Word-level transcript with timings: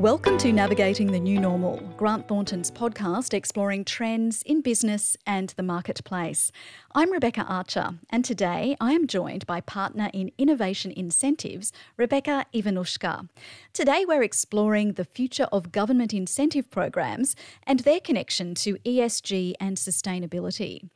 Welcome 0.00 0.38
to 0.38 0.50
Navigating 0.50 1.12
the 1.12 1.20
New 1.20 1.38
Normal, 1.38 1.76
Grant 1.98 2.26
Thornton's 2.26 2.70
podcast 2.70 3.34
exploring 3.34 3.84
trends 3.84 4.40
in 4.46 4.62
business 4.62 5.14
and 5.26 5.50
the 5.58 5.62
marketplace. 5.62 6.50
I'm 6.94 7.12
Rebecca 7.12 7.42
Archer, 7.42 7.96
and 8.08 8.24
today 8.24 8.78
I 8.80 8.94
am 8.94 9.06
joined 9.06 9.46
by 9.46 9.60
partner 9.60 10.08
in 10.14 10.32
Innovation 10.38 10.90
Incentives, 10.90 11.70
Rebecca 11.98 12.46
Iwanuscha. 12.54 13.28
Today 13.74 14.06
we're 14.08 14.22
exploring 14.22 14.94
the 14.94 15.04
future 15.04 15.48
of 15.52 15.70
government 15.70 16.14
incentive 16.14 16.70
programs 16.70 17.36
and 17.64 17.80
their 17.80 18.00
connection 18.00 18.54
to 18.54 18.76
ESG 18.86 19.52
and 19.60 19.76
sustainability. 19.76 20.88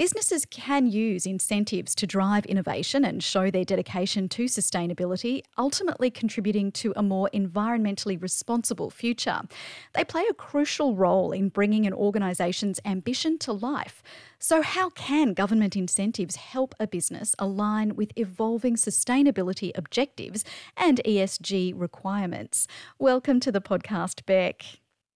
Businesses 0.00 0.46
can 0.46 0.86
use 0.86 1.26
incentives 1.26 1.94
to 1.96 2.06
drive 2.06 2.46
innovation 2.46 3.04
and 3.04 3.22
show 3.22 3.50
their 3.50 3.66
dedication 3.66 4.30
to 4.30 4.46
sustainability, 4.46 5.42
ultimately 5.58 6.10
contributing 6.10 6.72
to 6.72 6.94
a 6.96 7.02
more 7.02 7.28
environmentally 7.34 8.18
responsible 8.18 8.88
future. 8.88 9.42
They 9.92 10.04
play 10.04 10.24
a 10.30 10.32
crucial 10.32 10.96
role 10.96 11.32
in 11.32 11.50
bringing 11.50 11.86
an 11.86 11.92
organisation's 11.92 12.80
ambition 12.86 13.36
to 13.40 13.52
life. 13.52 14.02
So, 14.38 14.62
how 14.62 14.88
can 14.88 15.34
government 15.34 15.76
incentives 15.76 16.36
help 16.36 16.74
a 16.80 16.86
business 16.86 17.34
align 17.38 17.94
with 17.94 18.12
evolving 18.16 18.76
sustainability 18.76 19.70
objectives 19.74 20.46
and 20.78 21.02
ESG 21.04 21.74
requirements? 21.76 22.66
Welcome 22.98 23.38
to 23.40 23.52
the 23.52 23.60
podcast, 23.60 24.24
Beck. 24.24 24.64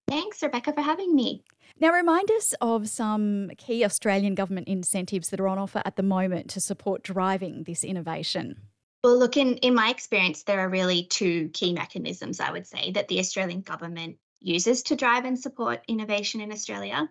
Thanks, 0.06 0.42
Rebecca, 0.42 0.74
for 0.74 0.82
having 0.82 1.14
me. 1.14 1.42
Now, 1.80 1.92
remind 1.92 2.30
us 2.30 2.54
of 2.60 2.88
some 2.88 3.50
key 3.58 3.84
Australian 3.84 4.36
government 4.36 4.68
incentives 4.68 5.28
that 5.28 5.40
are 5.40 5.48
on 5.48 5.58
offer 5.58 5.82
at 5.84 5.96
the 5.96 6.04
moment 6.04 6.50
to 6.50 6.60
support 6.60 7.02
driving 7.02 7.64
this 7.64 7.82
innovation. 7.82 8.60
Well, 9.02 9.18
look, 9.18 9.36
in, 9.36 9.56
in 9.58 9.74
my 9.74 9.90
experience, 9.90 10.44
there 10.44 10.60
are 10.60 10.68
really 10.68 11.04
two 11.04 11.50
key 11.52 11.72
mechanisms, 11.72 12.40
I 12.40 12.52
would 12.52 12.66
say, 12.66 12.92
that 12.92 13.08
the 13.08 13.18
Australian 13.18 13.60
government 13.60 14.18
uses 14.40 14.84
to 14.84 14.96
drive 14.96 15.24
and 15.24 15.38
support 15.38 15.84
innovation 15.88 16.40
in 16.40 16.52
Australia. 16.52 17.10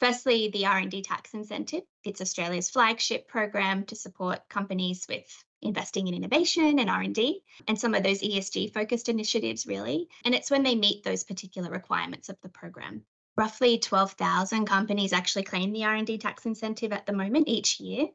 Firstly, 0.00 0.50
the 0.52 0.66
R&D 0.66 1.02
tax 1.02 1.32
incentive. 1.32 1.82
It's 2.04 2.20
Australia's 2.20 2.68
flagship 2.68 3.28
program 3.28 3.84
to 3.84 3.96
support 3.96 4.48
companies 4.48 5.06
with 5.08 5.44
investing 5.62 6.08
in 6.08 6.14
innovation 6.14 6.78
and 6.78 6.90
R&D 6.90 7.42
and 7.68 7.78
some 7.78 7.94
of 7.94 8.02
those 8.02 8.22
ESG 8.22 8.72
focused 8.72 9.08
initiatives 9.08 9.66
really. 9.66 10.08
And 10.24 10.34
it's 10.34 10.50
when 10.50 10.62
they 10.62 10.74
meet 10.74 11.04
those 11.04 11.22
particular 11.22 11.70
requirements 11.70 12.28
of 12.28 12.40
the 12.40 12.48
program 12.48 13.04
roughly 13.40 13.78
12,000 13.78 14.66
companies 14.66 15.14
actually 15.14 15.42
claim 15.42 15.72
the 15.72 15.82
R&D 15.82 16.18
tax 16.18 16.44
incentive 16.44 16.92
at 16.92 17.06
the 17.06 17.12
moment 17.14 17.48
each 17.48 17.80
year. 17.80 18.06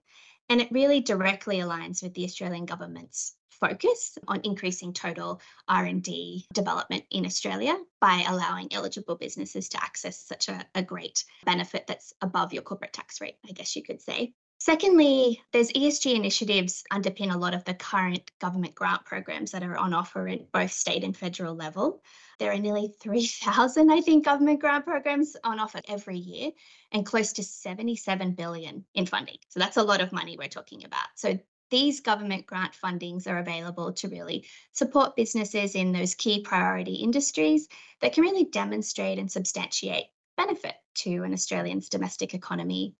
And 0.49 0.61
it 0.61 0.71
really 0.71 1.01
directly 1.01 1.57
aligns 1.57 2.03
with 2.03 2.13
the 2.13 2.25
Australian 2.25 2.67
government's 2.67 3.33
focus 3.49 4.19
on 4.27 4.41
increasing 4.43 4.93
total 4.93 5.41
R&D 5.67 6.45
development 6.53 7.05
in 7.09 7.25
Australia 7.25 7.75
by 7.99 8.23
allowing 8.27 8.71
eligible 8.71 9.15
businesses 9.15 9.67
to 9.69 9.83
access 9.83 10.21
such 10.21 10.47
a, 10.47 10.63
a 10.75 10.83
great 10.83 11.23
benefit 11.43 11.87
that's 11.87 12.13
above 12.21 12.53
your 12.53 12.61
corporate 12.61 12.93
tax 12.93 13.19
rate, 13.19 13.37
I 13.49 13.53
guess 13.53 13.75
you 13.75 13.81
could 13.81 14.03
say. 14.03 14.35
Secondly, 14.57 15.41
there's 15.51 15.71
ESG 15.73 16.15
initiatives 16.15 16.83
underpin 16.91 17.33
a 17.33 17.37
lot 17.37 17.53
of 17.53 17.63
the 17.65 17.73
current 17.73 18.31
government 18.39 18.73
grant 18.73 19.03
programs 19.05 19.51
that 19.51 19.63
are 19.63 19.77
on 19.77 19.93
offer 19.93 20.27
at 20.27 20.51
both 20.51 20.71
state 20.71 21.03
and 21.03 21.15
federal 21.15 21.53
level. 21.53 22.01
There 22.39 22.51
are 22.51 22.57
nearly 22.57 22.93
3,000, 23.01 23.91
I 23.91 24.01
think, 24.01 24.25
government 24.25 24.61
grant 24.61 24.85
programs 24.85 25.35
on 25.43 25.59
offer 25.59 25.81
every 25.87 26.17
year 26.17 26.51
and 26.91 27.05
close 27.05 27.33
to 27.33 27.43
77 27.43 28.31
billion 28.31 28.85
in 28.93 29.05
funding. 29.05 29.37
So 29.49 29.59
that's 29.59 29.77
a 29.77 29.83
lot 29.83 30.01
of 30.01 30.13
money 30.13 30.37
we're 30.37 30.47
talking 30.47 30.85
about. 30.85 31.07
So 31.15 31.37
these 31.69 31.99
government 31.99 32.45
grant 32.45 32.73
fundings 32.73 33.27
are 33.27 33.39
available 33.39 33.91
to 33.93 34.07
really 34.07 34.45
support 34.71 35.15
businesses 35.15 35.75
in 35.75 35.91
those 35.91 36.15
key 36.15 36.41
priority 36.41 36.95
industries 36.95 37.67
that 38.01 38.13
can 38.13 38.23
really 38.23 38.45
demonstrate 38.45 39.19
and 39.19 39.31
substantiate 39.31 40.05
benefit 40.37 40.75
to 40.95 41.23
an 41.23 41.33
Australian's 41.33 41.89
domestic 41.89 42.33
economy 42.33 42.95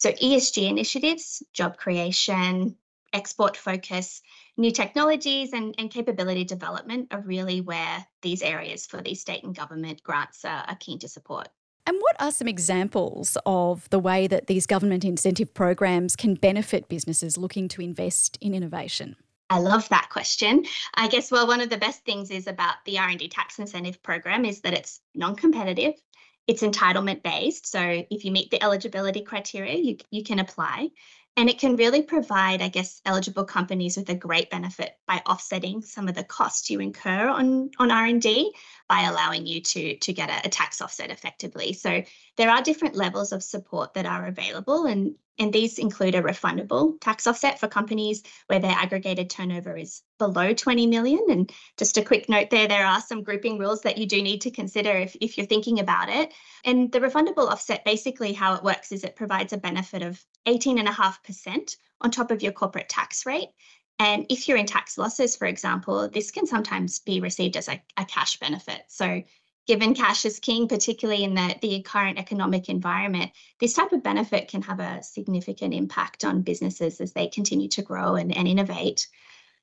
so 0.00 0.10
ESG 0.12 0.68
initiatives, 0.68 1.42
job 1.52 1.76
creation, 1.76 2.74
export 3.12 3.54
focus, 3.54 4.22
new 4.56 4.70
technologies 4.70 5.52
and, 5.52 5.74
and 5.76 5.90
capability 5.90 6.42
development 6.42 7.08
are 7.10 7.20
really 7.20 7.60
where 7.60 8.06
these 8.22 8.40
areas 8.40 8.86
for 8.86 9.02
these 9.02 9.20
state 9.20 9.44
and 9.44 9.54
government 9.54 10.02
grants 10.02 10.44
are, 10.44 10.64
are 10.66 10.76
keen 10.80 10.98
to 11.00 11.08
support. 11.08 11.48
And 11.86 11.98
what 12.00 12.16
are 12.18 12.30
some 12.30 12.48
examples 12.48 13.36
of 13.44 13.90
the 13.90 13.98
way 13.98 14.26
that 14.26 14.46
these 14.46 14.66
government 14.66 15.04
incentive 15.04 15.52
programs 15.52 16.16
can 16.16 16.34
benefit 16.34 16.88
businesses 16.88 17.36
looking 17.36 17.68
to 17.68 17.82
invest 17.82 18.38
in 18.40 18.54
innovation? 18.54 19.16
I 19.50 19.58
love 19.58 19.88
that 19.90 20.08
question. 20.10 20.64
I 20.94 21.08
guess 21.08 21.30
well 21.30 21.46
one 21.46 21.60
of 21.60 21.68
the 21.68 21.76
best 21.76 22.04
things 22.06 22.30
is 22.30 22.46
about 22.46 22.76
the 22.86 22.98
R&D 22.98 23.28
tax 23.28 23.58
incentive 23.58 24.02
program 24.02 24.46
is 24.46 24.62
that 24.62 24.72
it's 24.72 25.00
non-competitive 25.14 25.94
it's 26.46 26.62
entitlement 26.62 27.22
based. 27.22 27.66
So 27.66 28.04
if 28.10 28.24
you 28.24 28.32
meet 28.32 28.50
the 28.50 28.62
eligibility 28.62 29.22
criteria, 29.22 29.76
you, 29.76 29.96
you 30.10 30.24
can 30.24 30.38
apply. 30.38 30.90
And 31.36 31.48
it 31.48 31.58
can 31.58 31.76
really 31.76 32.02
provide, 32.02 32.60
I 32.60 32.68
guess, 32.68 33.00
eligible 33.06 33.44
companies 33.44 33.96
with 33.96 34.10
a 34.10 34.14
great 34.14 34.50
benefit 34.50 34.98
by 35.06 35.22
offsetting 35.26 35.80
some 35.80 36.08
of 36.08 36.14
the 36.14 36.24
costs 36.24 36.68
you 36.70 36.80
incur 36.80 37.28
on, 37.28 37.70
on 37.78 37.90
R&D 37.90 38.52
by 38.88 39.02
allowing 39.02 39.46
you 39.46 39.60
to, 39.60 39.96
to 39.96 40.12
get 40.12 40.28
a, 40.28 40.48
a 40.48 40.50
tax 40.50 40.82
offset 40.82 41.10
effectively. 41.10 41.72
So 41.72 42.02
there 42.36 42.50
are 42.50 42.62
different 42.62 42.96
levels 42.96 43.32
of 43.32 43.44
support 43.44 43.94
that 43.94 44.06
are 44.06 44.26
available 44.26 44.86
and 44.86 45.14
and 45.40 45.54
these 45.54 45.78
include 45.78 46.14
a 46.14 46.22
refundable 46.22 47.00
tax 47.00 47.26
offset 47.26 47.58
for 47.58 47.66
companies 47.66 48.22
where 48.46 48.58
their 48.58 48.70
aggregated 48.72 49.30
turnover 49.30 49.74
is 49.74 50.02
below 50.18 50.52
20 50.52 50.86
million. 50.86 51.24
And 51.30 51.50
just 51.78 51.96
a 51.96 52.04
quick 52.04 52.28
note 52.28 52.50
there, 52.50 52.68
there 52.68 52.86
are 52.86 53.00
some 53.00 53.22
grouping 53.22 53.58
rules 53.58 53.80
that 53.80 53.96
you 53.96 54.06
do 54.06 54.20
need 54.20 54.42
to 54.42 54.50
consider 54.50 54.90
if, 54.90 55.16
if 55.22 55.38
you're 55.38 55.46
thinking 55.46 55.80
about 55.80 56.10
it. 56.10 56.34
And 56.64 56.92
the 56.92 57.00
refundable 57.00 57.50
offset, 57.50 57.86
basically 57.86 58.34
how 58.34 58.54
it 58.54 58.62
works 58.62 58.92
is 58.92 59.02
it 59.02 59.16
provides 59.16 59.54
a 59.54 59.58
benefit 59.58 60.02
of 60.02 60.22
18.5% 60.46 61.76
on 62.02 62.10
top 62.10 62.30
of 62.30 62.42
your 62.42 62.52
corporate 62.52 62.90
tax 62.90 63.24
rate. 63.24 63.48
And 63.98 64.26
if 64.28 64.46
you're 64.46 64.58
in 64.58 64.66
tax 64.66 64.98
losses, 64.98 65.36
for 65.36 65.46
example, 65.46 66.08
this 66.10 66.30
can 66.30 66.46
sometimes 66.46 66.98
be 66.98 67.20
received 67.20 67.56
as 67.56 67.68
a, 67.68 67.82
a 67.96 68.04
cash 68.04 68.38
benefit. 68.38 68.82
So 68.88 69.22
given 69.66 69.94
cash 69.94 70.24
is 70.24 70.38
king, 70.38 70.68
particularly 70.68 71.24
in 71.24 71.34
the, 71.34 71.54
the 71.60 71.82
current 71.82 72.18
economic 72.18 72.68
environment, 72.68 73.30
this 73.58 73.74
type 73.74 73.92
of 73.92 74.02
benefit 74.02 74.48
can 74.48 74.62
have 74.62 74.80
a 74.80 75.02
significant 75.02 75.74
impact 75.74 76.24
on 76.24 76.42
businesses 76.42 77.00
as 77.00 77.12
they 77.12 77.28
continue 77.28 77.68
to 77.68 77.82
grow 77.82 78.16
and, 78.16 78.36
and 78.36 78.48
innovate. 78.48 79.06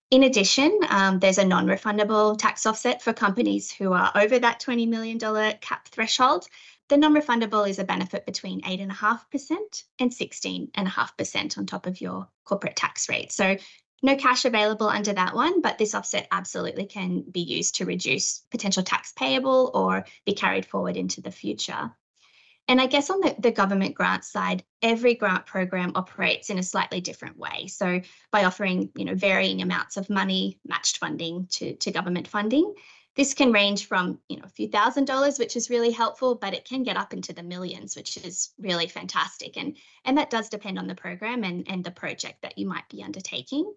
In 0.09 0.23
addition, 0.23 0.79
um, 0.89 1.19
there's 1.19 1.37
a 1.37 1.43
non 1.43 1.67
refundable 1.67 2.37
tax 2.37 2.65
offset 2.65 3.01
for 3.01 3.11
companies 3.11 3.71
who 3.71 3.91
are 3.91 4.11
over 4.15 4.39
that 4.39 4.61
$20 4.61 4.87
million 4.87 5.19
cap 5.59 5.87
threshold. 5.89 6.47
The 6.87 6.95
non 6.95 7.13
refundable 7.13 7.69
is 7.69 7.79
a 7.79 7.83
benefit 7.83 8.25
between 8.25 8.61
8.5% 8.61 9.83
and 9.99 10.09
16.5% 10.09 11.57
on 11.57 11.65
top 11.65 11.85
of 11.85 11.99
your 11.99 12.29
corporate 12.45 12.77
tax 12.77 13.09
rate. 13.09 13.33
So 13.33 13.57
no 14.03 14.15
cash 14.15 14.45
available 14.45 14.87
under 14.87 15.13
that 15.13 15.33
one, 15.33 15.61
but 15.61 15.77
this 15.77 15.95
offset 15.95 16.27
absolutely 16.31 16.85
can 16.85 17.21
be 17.21 17.41
used 17.41 17.75
to 17.75 17.85
reduce 17.85 18.43
potential 18.51 18.83
tax 18.83 19.11
payable 19.13 19.71
or 19.73 20.05
be 20.25 20.33
carried 20.33 20.65
forward 20.65 20.97
into 20.97 21.21
the 21.21 21.31
future. 21.31 21.91
And 22.69 22.81
I 22.81 22.87
guess 22.87 23.09
on 23.09 23.21
the, 23.21 23.33
the 23.39 23.51
government 23.51 23.95
grant 23.95 24.25
side, 24.25 24.63
every 24.81 25.15
grant 25.15 25.45
program 25.45 25.93
operates 25.95 26.49
in 26.49 26.59
a 26.59 26.63
slightly 26.63 26.99
different 26.99 27.37
way. 27.37 27.67
So 27.67 28.01
by 28.29 28.43
offering, 28.43 28.89
you 28.93 29.05
know, 29.05 29.15
varying 29.15 29.61
amounts 29.61 29.95
of 29.95 30.09
money, 30.09 30.59
matched 30.65 30.97
funding 30.97 31.47
to, 31.51 31.75
to 31.75 31.91
government 31.91 32.27
funding, 32.27 32.73
this 33.15 33.33
can 33.33 33.51
range 33.51 33.87
from, 33.87 34.19
you 34.27 34.37
know, 34.37 34.43
a 34.45 34.49
few 34.49 34.67
thousand 34.67 35.05
dollars, 35.05 35.39
which 35.39 35.55
is 35.55 35.71
really 35.71 35.91
helpful, 35.91 36.35
but 36.35 36.53
it 36.53 36.65
can 36.65 36.83
get 36.83 36.97
up 36.97 37.13
into 37.13 37.33
the 37.33 37.41
millions, 37.41 37.95
which 37.95 38.17
is 38.17 38.49
really 38.59 38.87
fantastic. 38.87 39.57
And, 39.57 39.77
and 40.05 40.17
that 40.17 40.29
does 40.29 40.49
depend 40.49 40.77
on 40.77 40.87
the 40.87 40.93
program 40.93 41.43
and, 41.43 41.65
and 41.67 41.83
the 41.83 41.89
project 41.89 42.41
that 42.41 42.57
you 42.57 42.67
might 42.67 42.87
be 42.89 43.01
undertaking. 43.01 43.73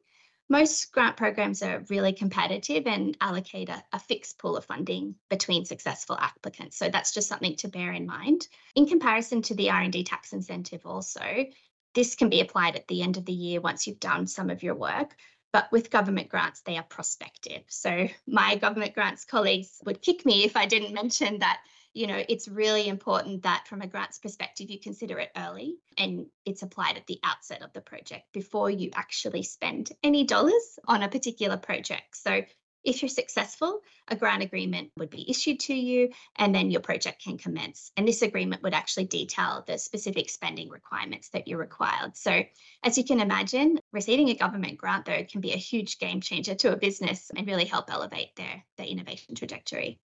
Most 0.50 0.90
grant 0.90 1.16
programs 1.16 1.62
are 1.62 1.84
really 1.90 2.12
competitive 2.12 2.88
and 2.88 3.16
allocate 3.20 3.68
a, 3.68 3.84
a, 3.92 4.00
fixed 4.00 4.36
pool 4.36 4.56
of 4.56 4.64
funding 4.64 5.14
between 5.28 5.64
successful 5.64 6.18
applicants. 6.18 6.76
So 6.76 6.88
that's 6.88 7.14
just 7.14 7.28
something 7.28 7.54
to 7.56 7.68
bear 7.68 7.92
in 7.92 8.04
mind. 8.04 8.48
In 8.74 8.86
comparison 8.86 9.42
to 9.42 9.54
the 9.54 9.70
R&D 9.70 10.02
tax 10.02 10.32
incentive 10.32 10.84
also, 10.84 11.46
this 11.94 12.16
can 12.16 12.28
be 12.28 12.40
applied 12.40 12.74
at 12.74 12.88
the 12.88 13.00
end 13.00 13.16
of 13.16 13.26
the 13.26 13.32
year 13.32 13.60
once 13.60 13.86
you've 13.86 14.00
done 14.00 14.26
some 14.26 14.50
of 14.50 14.64
your 14.64 14.74
work. 14.74 15.14
But 15.52 15.70
with 15.70 15.88
government 15.88 16.28
grants, 16.28 16.62
they 16.62 16.76
are 16.76 16.82
prospective. 16.82 17.62
So 17.68 18.08
my 18.26 18.56
government 18.56 18.92
grants 18.92 19.24
colleagues 19.24 19.80
would 19.84 20.02
kick 20.02 20.26
me 20.26 20.42
if 20.44 20.56
I 20.56 20.66
didn't 20.66 20.94
mention 20.94 21.38
that 21.38 21.60
you 21.92 22.06
know, 22.06 22.22
it's 22.28 22.48
really 22.48 22.88
important 22.88 23.42
that 23.42 23.66
from 23.66 23.82
a 23.82 23.86
grants 23.86 24.18
perspective, 24.18 24.70
you 24.70 24.78
consider 24.78 25.18
it 25.18 25.30
early 25.36 25.76
and 25.98 26.26
it's 26.46 26.62
applied 26.62 26.96
at 26.96 27.06
the 27.06 27.18
outset 27.24 27.62
of 27.62 27.72
the 27.72 27.80
project 27.80 28.24
before 28.32 28.70
you 28.70 28.90
actually 28.94 29.42
spend 29.42 29.90
any 30.02 30.24
dollars 30.24 30.78
on 30.86 31.02
a 31.02 31.08
particular 31.08 31.56
project. 31.56 32.16
So 32.16 32.42
if 32.82 33.02
you're 33.02 33.08
successful, 33.08 33.80
a 34.08 34.16
grant 34.16 34.42
agreement 34.42 34.90
would 34.96 35.10
be 35.10 35.28
issued 35.28 35.60
to 35.60 35.74
you 35.74 36.10
and 36.36 36.54
then 36.54 36.70
your 36.70 36.80
project 36.80 37.22
can 37.22 37.36
commence. 37.36 37.90
And 37.96 38.06
this 38.08 38.22
agreement 38.22 38.62
would 38.62 38.72
actually 38.72 39.04
detail 39.04 39.64
the 39.66 39.76
specific 39.76 40.30
spending 40.30 40.70
requirements 40.70 41.28
that 41.30 41.46
you're 41.46 41.58
required. 41.58 42.16
So, 42.16 42.42
as 42.82 42.96
you 42.96 43.04
can 43.04 43.20
imagine, 43.20 43.80
receiving 43.92 44.30
a 44.30 44.34
government 44.34 44.78
grant, 44.78 45.04
though, 45.04 45.24
can 45.24 45.40
be 45.40 45.52
a 45.52 45.58
huge 45.58 45.98
game 45.98 46.20
changer 46.20 46.54
to 46.54 46.72
a 46.72 46.76
business 46.76 47.30
and 47.36 47.46
really 47.46 47.66
help 47.66 47.92
elevate 47.92 48.34
their, 48.36 48.64
their 48.78 48.86
innovation 48.86 49.34
trajectory. 49.34 50.00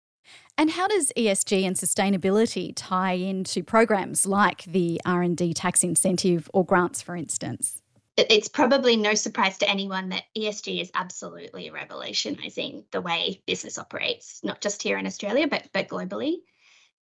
And 0.57 0.71
how 0.71 0.87
does 0.87 1.11
ESG 1.17 1.63
and 1.63 1.75
sustainability 1.75 2.73
tie 2.75 3.13
into 3.13 3.63
programs 3.63 4.25
like 4.25 4.63
the 4.65 5.01
R&D 5.05 5.53
tax 5.53 5.83
incentive 5.83 6.49
or 6.53 6.65
grants 6.65 7.01
for 7.01 7.15
instance? 7.15 7.81
It's 8.17 8.49
probably 8.49 8.97
no 8.97 9.13
surprise 9.13 9.57
to 9.59 9.69
anyone 9.69 10.09
that 10.09 10.23
ESG 10.37 10.81
is 10.81 10.91
absolutely 10.93 11.71
revolutionizing 11.71 12.83
the 12.91 13.01
way 13.01 13.41
business 13.47 13.77
operates, 13.77 14.41
not 14.43 14.61
just 14.61 14.83
here 14.83 14.97
in 14.97 15.07
Australia, 15.07 15.47
but, 15.47 15.67
but 15.73 15.87
globally. 15.87 16.35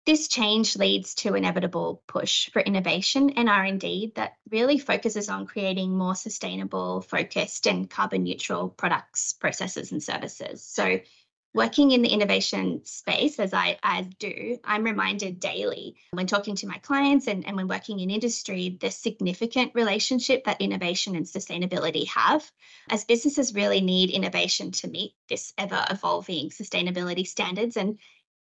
This 0.05 0.27
change 0.27 0.75
leads 0.75 1.15
to 1.15 1.33
inevitable 1.33 2.03
push 2.07 2.51
for 2.51 2.61
innovation 2.61 3.31
and 3.31 3.49
R&D 3.49 4.13
that 4.15 4.33
really 4.51 4.77
focuses 4.77 5.29
on 5.29 5.47
creating 5.47 5.97
more 5.97 6.13
sustainable, 6.13 7.01
focused 7.01 7.67
and 7.67 7.89
carbon 7.89 8.23
neutral 8.23 8.69
products, 8.69 9.33
processes 9.33 9.91
and 9.91 10.03
services. 10.03 10.63
So 10.63 10.99
working 11.55 11.91
in 11.91 12.01
the 12.01 12.09
innovation 12.09 12.81
space 12.83 13.39
as 13.39 13.53
I, 13.53 13.77
do, 14.19 14.59
I'm 14.65 14.83
reminded 14.83 15.39
daily 15.39 15.95
when 16.11 16.27
talking 16.27 16.53
to 16.57 16.67
my 16.67 16.77
clients 16.79 17.27
and, 17.27 17.47
and 17.47 17.55
when 17.55 17.69
working 17.69 18.01
in 18.01 18.11
industry, 18.11 18.77
the 18.81 18.91
significant 18.91 19.71
relationship 19.73 20.43
that 20.43 20.59
innovation 20.59 21.15
and 21.15 21.25
sustainability 21.25 22.07
have. 22.09 22.51
As 22.89 23.05
businesses 23.05 23.55
really 23.55 23.79
need 23.79 24.09
innovation 24.09 24.71
to 24.71 24.89
meet 24.89 25.13
this 25.29 25.53
ever 25.57 25.85
evolving 25.89 26.49
sustainability 26.49 27.25
standards 27.25 27.77
and 27.77 27.97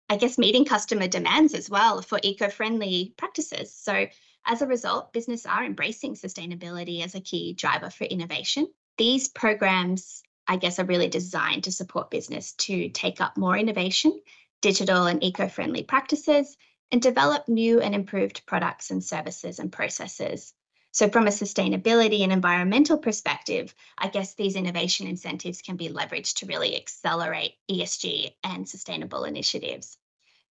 I 0.07 0.17
guess 0.17 0.37
meeting 0.37 0.65
customer 0.65 1.07
demands 1.07 1.55
as 1.55 1.67
well 1.67 2.03
for 2.03 2.19
eco-friendly 2.21 3.15
practices. 3.17 3.73
So 3.73 4.05
as 4.45 4.61
a 4.61 4.67
result, 4.67 5.13
business 5.13 5.47
are 5.47 5.65
embracing 5.65 6.13
sustainability 6.13 7.03
as 7.03 7.15
a 7.15 7.21
key 7.21 7.53
driver 7.53 7.89
for 7.89 8.03
innovation. 8.03 8.67
These 8.97 9.29
programs 9.29 10.21
I 10.49 10.55
guess, 10.55 10.79
are 10.79 10.85
really 10.85 11.07
designed 11.07 11.65
to 11.65 11.71
support 11.71 12.09
business 12.09 12.53
to 12.53 12.89
take 12.89 13.21
up 13.21 13.37
more 13.37 13.55
innovation, 13.55 14.19
digital 14.61 15.05
and 15.05 15.23
eco 15.23 15.47
friendly 15.47 15.83
practices, 15.83 16.57
and 16.91 16.99
develop 16.99 17.47
new 17.47 17.79
and 17.79 17.93
improved 17.93 18.43
products 18.47 18.89
and 18.89 19.03
services 19.03 19.59
and 19.59 19.71
processes. 19.71 20.51
So, 20.91 21.07
from 21.07 21.27
a 21.27 21.29
sustainability 21.29 22.23
and 22.23 22.31
environmental 22.31 22.97
perspective, 22.97 23.75
I 23.95 24.07
guess 24.07 24.33
these 24.33 24.55
innovation 24.55 25.05
incentives 25.05 25.61
can 25.61 25.75
be 25.75 25.89
leveraged 25.89 26.37
to 26.37 26.47
really 26.47 26.75
accelerate 26.75 27.53
ESG 27.69 28.31
and 28.43 28.67
sustainable 28.67 29.25
initiatives. 29.25 29.99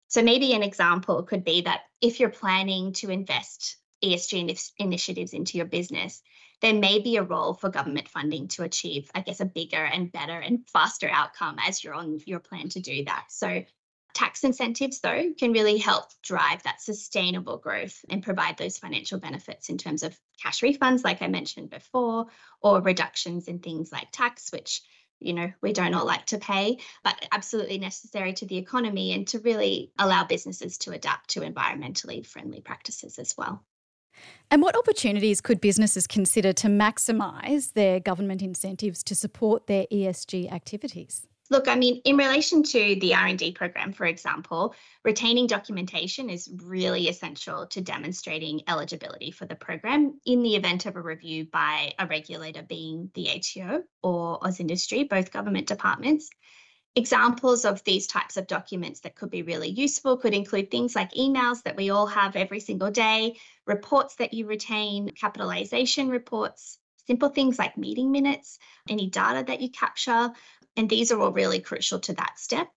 So, 0.09 0.23
maybe 0.23 0.55
an 0.55 0.65
example 0.65 1.23
could 1.23 1.45
be 1.45 1.61
that 1.61 1.83
if 2.01 2.19
you're 2.19 2.31
planning 2.31 2.95
to 2.95 3.11
invest 3.11 3.77
ESG 4.03 4.73
initiatives 4.79 5.35
into 5.35 5.57
your 5.57 5.67
business, 5.67 6.21
there 6.65 6.73
may 6.73 6.99
be 6.99 7.19
a 7.19 7.23
role 7.23 7.53
for 7.53 7.69
government 7.69 8.09
funding 8.09 8.49
to 8.49 8.63
achieve, 8.63 9.11
I 9.15 9.21
guess, 9.21 9.41
a 9.41 9.45
bigger 9.45 9.85
and 9.85 10.11
better 10.11 10.39
and 10.39 10.67
faster 10.73 11.11
outcome 11.11 11.57
as 11.59 11.85
you're 11.85 11.93
on 11.93 12.21
your 12.25 12.39
plan 12.39 12.71
to 12.71 12.81
do 12.81 13.05
that. 13.05 13.27
So, 13.29 13.63
tax 14.15 14.45
incentives, 14.45 15.01
though, 15.01 15.35
can 15.39 15.53
really 15.53 15.77
help 15.77 16.07
drive 16.23 16.63
that 16.63 16.81
sustainable 16.81 17.59
growth 17.59 18.03
and 18.09 18.23
provide 18.23 18.57
those 18.57 18.79
financial 18.79 19.21
benefits 19.21 19.69
in 19.69 19.77
terms 19.77 20.03
of 20.03 20.19
cash 20.43 20.63
refunds, 20.63 21.05
like 21.05 21.21
I 21.21 21.27
mentioned 21.29 21.69
before, 21.69 22.29
or 22.63 22.81
reductions 22.81 23.47
in 23.47 23.59
things 23.59 23.93
like 23.93 24.11
tax, 24.11 24.51
which 24.51 24.81
you 25.21 25.35
know 25.35 25.53
we 25.61 25.75
don't 25.75 25.95
all 25.95 26.07
like 26.07 26.27
to 26.27 26.39
pay 26.39 26.77
but 27.05 27.15
absolutely 27.31 27.79
necessary 27.79 28.33
to 28.33 28.47
the 28.47 28.57
economy 28.57 29.13
and 29.13 29.29
to 29.29 29.39
really 29.39 29.93
allow 29.99 30.25
businesses 30.25 30.77
to 30.77 30.91
adapt 30.91 31.31
to 31.31 31.41
environmentally 31.41 32.27
friendly 32.27 32.61
practices 32.61 33.17
as 33.21 33.33
well 33.39 33.65
and 34.51 34.63
what 34.63 34.77
opportunities 34.77 35.41
could 35.41 35.61
businesses 35.61 36.07
consider 36.07 36.53
to 36.55 36.69
maximise 36.69 37.73
their 37.73 38.01
government 38.01 38.43
incentives 38.43 39.03
to 39.05 39.15
support 39.15 39.67
their 39.67 39.87
ESG 39.93 40.53
activities? 40.53 41.27
Look, 41.51 41.69
I 41.69 41.75
mean, 41.75 42.01
in 42.05 42.17
relation 42.17 42.63
to 42.63 42.97
the 43.01 43.15
R&D 43.15 43.53
program, 43.53 43.93
for 43.93 44.07
example, 44.07 44.75
retaining 45.05 45.47
documentation 45.47 46.31
is 46.31 46.51
really 46.65 47.09
essential 47.09 47.67
to 47.67 47.83
demonstrating 47.83 48.63
eligibility 48.67 49.31
for 49.31 49.45
the 49.45 49.55
program 49.55 50.19
in 50.25 50.43
the 50.43 50.57
event 50.57 50.87
of 50.87 50.97
a 50.97 51.03
review 51.03 51.45
by 51.45 51.93
a 51.99 52.07
regulator 52.07 52.63
being 52.63 53.11
the 53.13 53.29
ATO 53.31 53.83
or 54.03 54.41
AusIndustry, 54.41 55.07
both 55.07 55.33
government 55.33 55.67
departments. 55.67 56.31
Examples 56.97 57.65
of 57.65 57.83
these 57.83 58.07
types 58.07 58.37
of 58.37 58.47
documents 58.47 59.01
that 59.01 59.17
could 59.17 59.31
be 59.31 59.43
really 59.43 59.69
useful 59.69 60.17
could 60.17 60.33
include 60.33 60.71
things 60.71 60.95
like 60.95 61.13
emails 61.15 61.63
that 61.65 61.77
we 61.77 61.91
all 61.91 62.07
have 62.07 62.37
every 62.37 62.61
single 62.61 62.91
day, 62.91 63.37
reports 63.67 64.15
that 64.17 64.33
you 64.33 64.47
retain, 64.47 65.11
capitalization 65.11 66.09
reports, 66.09 66.79
simple 67.07 67.29
things 67.29 67.59
like 67.59 67.77
meeting 67.77 68.13
minutes, 68.13 68.59
any 68.89 69.11
data 69.11 69.45
that 69.45 69.61
you 69.61 69.71
capture. 69.71 70.31
And 70.77 70.89
these 70.89 71.11
are 71.11 71.21
all 71.21 71.33
really 71.33 71.61
crucial 71.61 71.99
to 72.01 72.13
that 72.15 72.39
step. 72.39 72.69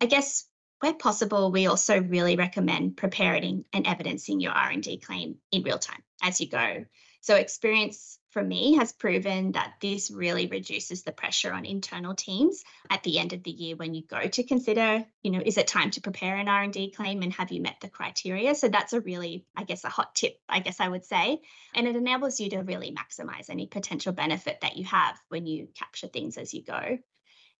I 0.00 0.06
guess 0.06 0.46
where 0.80 0.94
possible, 0.94 1.50
we 1.50 1.66
also 1.66 2.00
really 2.00 2.36
recommend 2.36 2.96
preparing 2.96 3.64
and 3.72 3.86
evidencing 3.86 4.40
your 4.40 4.52
R&D 4.52 4.98
claim 4.98 5.36
in 5.50 5.62
real 5.62 5.78
time 5.78 6.02
as 6.22 6.40
you 6.40 6.48
go. 6.48 6.84
So 7.22 7.36
experience 7.36 8.18
for 8.34 8.42
me 8.42 8.74
has 8.74 8.92
proven 8.92 9.52
that 9.52 9.74
this 9.80 10.10
really 10.10 10.48
reduces 10.48 11.04
the 11.04 11.12
pressure 11.12 11.52
on 11.52 11.64
internal 11.64 12.16
teams 12.16 12.64
at 12.90 13.00
the 13.04 13.20
end 13.20 13.32
of 13.32 13.44
the 13.44 13.50
year 13.52 13.76
when 13.76 13.94
you 13.94 14.02
go 14.02 14.26
to 14.26 14.42
consider 14.42 15.04
you 15.22 15.30
know 15.30 15.40
is 15.42 15.56
it 15.56 15.68
time 15.68 15.92
to 15.92 16.00
prepare 16.00 16.36
an 16.36 16.48
r&d 16.48 16.90
claim 16.90 17.22
and 17.22 17.32
have 17.32 17.52
you 17.52 17.62
met 17.62 17.76
the 17.80 17.88
criteria? 17.88 18.54
So 18.56 18.68
that's 18.68 18.92
a 18.92 19.00
really 19.00 19.46
i 19.56 19.62
guess 19.62 19.84
a 19.84 19.88
hot 19.88 20.16
tip 20.16 20.36
i 20.48 20.58
guess 20.58 20.80
i 20.80 20.88
would 20.88 21.04
say. 21.04 21.40
And 21.76 21.86
it 21.86 21.94
enables 21.94 22.40
you 22.40 22.50
to 22.50 22.58
really 22.58 22.92
maximize 22.92 23.48
any 23.48 23.68
potential 23.68 24.12
benefit 24.12 24.60
that 24.62 24.76
you 24.76 24.84
have 24.84 25.16
when 25.28 25.46
you 25.46 25.68
capture 25.78 26.08
things 26.08 26.36
as 26.36 26.52
you 26.52 26.64
go. 26.64 26.98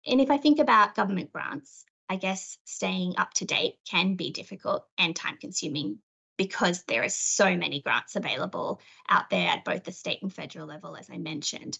And 0.05 0.21
if 0.21 0.29
i 0.29 0.37
think 0.37 0.59
about 0.59 0.95
government 0.95 1.31
grants 1.31 1.85
I 2.07 2.17
guess 2.17 2.59
staying 2.65 3.15
up 3.17 3.33
to 3.35 3.45
date 3.45 3.75
can 3.89 4.15
be 4.15 4.31
difficult 4.31 4.85
and 4.97 5.15
time 5.15 5.37
consuming 5.37 5.99
because 6.37 6.83
there 6.83 7.03
are 7.03 7.09
so 7.09 7.55
many 7.55 7.81
grants 7.81 8.15
available 8.15 8.81
out 9.09 9.29
there 9.29 9.49
at 9.49 9.65
both 9.65 9.83
the 9.83 9.91
state 9.91 10.21
and 10.21 10.33
federal 10.33 10.67
level, 10.67 10.95
as 10.95 11.09
I 11.09 11.17
mentioned. 11.17 11.77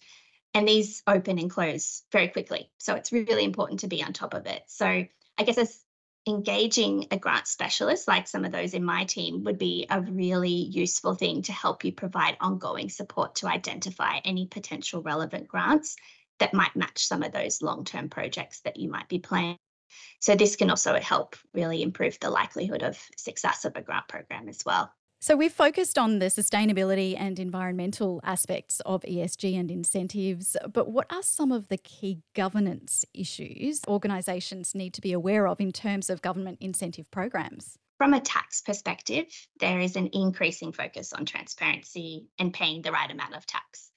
And 0.54 0.68
these 0.68 1.04
open 1.06 1.38
and 1.38 1.50
close 1.50 2.04
very 2.12 2.30
quickly. 2.30 2.70
So 2.78 2.96
it's 2.96 3.12
really 3.12 3.44
important 3.44 3.82
to 3.82 3.88
be 3.88 4.04
on 4.04 4.14
top 4.14 4.34
of 4.34 4.46
it. 4.46 4.64
So 4.68 4.86
I 4.86 5.44
guess 5.44 5.58
as 5.58 5.82
engaging 6.28 7.08
a 7.12 7.18
grant 7.18 7.48
specialist, 7.48 8.08
like 8.08 8.28
some 8.28 8.46
of 8.46 8.52
those 8.52 8.74
in 8.74 8.84
my 8.84 9.04
team, 9.04 9.44
would 9.44 9.60
be 9.60 9.86
a 9.90 10.02
really 10.02 10.50
useful 10.50 11.14
thing 11.14 11.42
to 11.44 11.52
help 11.52 11.84
you 11.84 11.92
provide 11.92 12.38
ongoing 12.40 12.90
support 12.90 13.36
to 13.36 13.48
identify 13.48 14.20
any 14.24 14.48
potential 14.48 15.02
relevant 15.02 15.48
grants 15.48 15.98
that 16.40 16.54
might 16.54 16.76
match 16.76 17.06
some 17.06 17.22
of 17.22 17.32
those 17.32 17.62
long 17.62 17.84
term 17.84 18.10
projects 18.10 18.62
that 18.62 18.78
you 18.78 18.90
might 18.90 19.08
be 19.08 19.20
planning 19.20 19.58
so 20.20 20.36
this 20.36 20.56
can 20.56 20.70
also 20.70 20.96
help 21.00 21.36
really 21.54 21.82
improve 21.82 22.18
the 22.20 22.30
likelihood 22.30 22.84
of 22.84 23.00
success 23.18 23.66
of 23.66 23.76
a 23.76 23.82
grant 23.82 24.08
program 24.08 24.50
as 24.50 24.64
well. 24.66 24.92
So 25.26 25.36
we've 25.36 25.52
focused 25.52 25.98
on 25.98 26.20
the 26.20 26.28
sustainability 26.28 27.16
and 27.18 27.40
environmental 27.40 28.22
aspects 28.24 28.80
of 28.86 29.02
ESG 29.02 29.60
and 29.60 29.72
incentives, 29.72 30.56
but 30.72 30.92
what 30.92 31.12
are 31.12 31.24
some 31.24 31.52
of 31.52 31.68
the 31.68 31.78
key 31.78 32.22
governance 32.36 33.04
issues 33.14 33.82
organisations 33.88 34.76
need 34.76 34.94
to 34.94 35.02
be 35.02 35.14
aware 35.14 35.48
of 35.48 35.60
in 35.60 35.72
terms 35.72 36.12
of 36.12 36.22
government 36.22 36.60
incentive 36.62 37.10
programs? 37.10 37.78
From 37.98 38.14
a 38.14 38.20
tax 38.20 38.62
perspective, 38.62 39.26
there 39.60 39.80
is 39.80 39.96
an 39.96 40.10
increasing 40.14 40.74
focus 40.74 41.14
on 41.14 41.26
transparency 41.26 42.28
and 42.38 42.54
paying 42.54 42.82
the 42.82 42.92
right 42.92 43.10
amount 43.10 43.36
of 43.36 43.48
tax. 43.48 43.90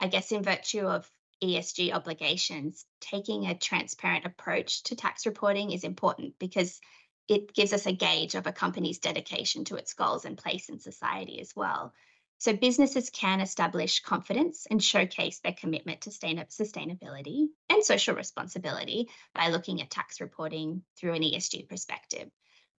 I 0.00 0.08
guess 0.08 0.32
in 0.32 0.42
virtue 0.42 0.86
of 0.86 1.10
ESG 1.42 1.92
obligations, 1.92 2.84
taking 3.00 3.46
a 3.46 3.56
transparent 3.56 4.24
approach 4.24 4.82
to 4.84 4.96
tax 4.96 5.26
reporting 5.26 5.72
is 5.72 5.84
important 5.84 6.34
because 6.38 6.80
it 7.28 7.54
gives 7.54 7.72
us 7.72 7.86
a 7.86 7.92
gauge 7.92 8.34
of 8.34 8.46
a 8.46 8.52
company's 8.52 8.98
dedication 8.98 9.64
to 9.64 9.76
its 9.76 9.94
goals 9.94 10.24
and 10.24 10.36
place 10.36 10.68
in 10.68 10.78
society 10.78 11.40
as 11.40 11.54
well. 11.56 11.92
So 12.38 12.52
businesses 12.52 13.08
can 13.10 13.40
establish 13.40 14.00
confidence 14.00 14.66
and 14.70 14.82
showcase 14.82 15.38
their 15.38 15.54
commitment 15.54 16.02
to 16.02 16.10
sustainability 16.10 17.46
and 17.70 17.82
social 17.82 18.14
responsibility 18.14 19.08
by 19.34 19.48
looking 19.48 19.80
at 19.80 19.90
tax 19.90 20.20
reporting 20.20 20.82
through 20.98 21.14
an 21.14 21.22
ESG 21.22 21.68
perspective. 21.68 22.30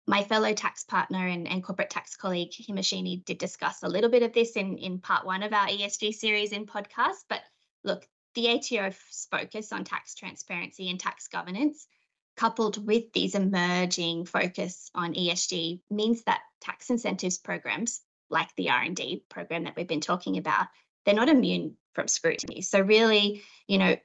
My 0.07 0.23
fellow 0.23 0.53
tax 0.53 0.85
partner 0.85 1.27
and, 1.27 1.49
and 1.49 1.65
corporate 1.65 1.89
tax 1.89 2.15
colleague 2.15 2.51
Himashini 2.51 3.25
did 3.25 3.39
discuss 3.39 3.83
a 3.83 3.89
little 3.89 4.11
bit 4.11 4.23
of 4.23 4.35
this 4.35 4.53
in, 4.53 4.77
in 4.77 4.99
part 4.99 5.25
one 5.25 5.43
of 5.43 5.55
our 5.55 5.69
ESG 5.69 6.13
series 6.13 6.53
in 6.53 6.67
podcast, 6.67 7.25
but 7.29 7.41
look, 7.85 8.07
the 8.35 8.49
ATO's 8.51 9.29
focus 9.31 9.73
on 9.73 9.85
tax 9.85 10.15
transparency 10.15 10.91
and 10.91 10.99
tax 10.99 11.29
governance, 11.29 11.87
coupled 12.37 12.85
with 12.85 13.13
these 13.13 13.35
emerging 13.35 14.27
focus 14.27 14.91
on 14.95 15.15
ESG, 15.15 15.81
means 15.91 16.23
that 16.25 16.41
tax 16.61 16.91
incentives 16.91 17.39
programs 17.39 18.01
like 18.31 18.55
the 18.57 18.71
R&D 18.71 19.25
program 19.29 19.65
that 19.65 19.77
we've 19.77 19.87
been 19.87 20.01
talking 20.01 20.39
about, 20.39 20.67
they're 21.05 21.15
not 21.15 21.29
immune 21.29 21.77
from 21.93 22.09
scrutiny. 22.09 22.63
So 22.63 22.81
really, 22.81 23.43
you 23.69 23.79
know, 23.79 23.97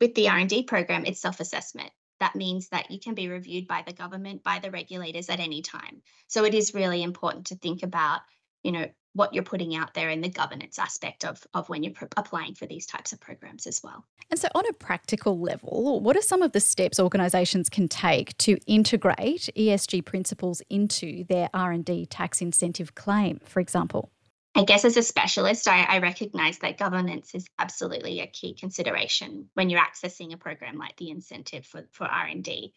with 0.00 0.14
the 0.14 0.28
R&D 0.28 0.64
program, 0.64 1.06
it's 1.06 1.20
self-assessment. 1.20 1.90
That 2.18 2.34
means 2.34 2.68
that 2.70 2.90
you 2.90 2.98
can 2.98 3.14
be 3.14 3.28
reviewed 3.28 3.68
by 3.68 3.84
the 3.86 3.92
government, 3.92 4.42
by 4.42 4.58
the 4.58 4.70
regulators 4.70 5.28
at 5.28 5.40
any 5.40 5.62
time. 5.62 6.02
So 6.28 6.44
it 6.44 6.54
is 6.54 6.74
really 6.74 7.02
important 7.02 7.46
to 7.46 7.56
think 7.56 7.82
about 7.82 8.20
you 8.66 8.72
know, 8.72 8.86
what 9.12 9.32
you're 9.32 9.44
putting 9.44 9.76
out 9.76 9.94
there 9.94 10.10
in 10.10 10.20
the 10.20 10.28
governance 10.28 10.78
aspect 10.78 11.24
of, 11.24 11.42
of 11.54 11.68
when 11.68 11.82
you're 11.84 11.94
applying 12.16 12.54
for 12.54 12.66
these 12.66 12.84
types 12.84 13.12
of 13.12 13.20
programs 13.20 13.66
as 13.66 13.80
well. 13.82 14.04
And 14.28 14.38
so, 14.38 14.48
on 14.56 14.66
a 14.68 14.72
practical 14.72 15.38
level, 15.38 16.00
what 16.00 16.16
are 16.16 16.22
some 16.22 16.42
of 16.42 16.50
the 16.50 16.60
steps 16.60 16.98
organisations 16.98 17.70
can 17.70 17.86
take 17.88 18.36
to 18.38 18.58
integrate 18.66 19.48
ESG 19.56 20.04
principles 20.04 20.60
into 20.68 21.24
their 21.24 21.48
R 21.54 21.70
and 21.70 21.84
D 21.84 22.06
tax 22.06 22.42
incentive 22.42 22.96
claim, 22.96 23.40
for 23.44 23.60
example? 23.60 24.10
I 24.56 24.64
guess 24.64 24.84
as 24.84 24.96
a 24.96 25.02
specialist, 25.02 25.68
I, 25.68 25.84
I 25.84 25.98
recognise 25.98 26.58
that 26.58 26.78
governance 26.78 27.34
is 27.34 27.46
absolutely 27.58 28.20
a 28.20 28.26
key 28.26 28.54
consideration 28.54 29.48
when 29.54 29.70
you're 29.70 29.80
accessing 29.80 30.34
a 30.34 30.38
program 30.38 30.76
like 30.76 30.96
the 30.96 31.10
incentive 31.10 31.64
for, 31.64 31.86
for 31.92 32.04
R 32.04 32.26
and 32.26 32.42
D 32.42 32.74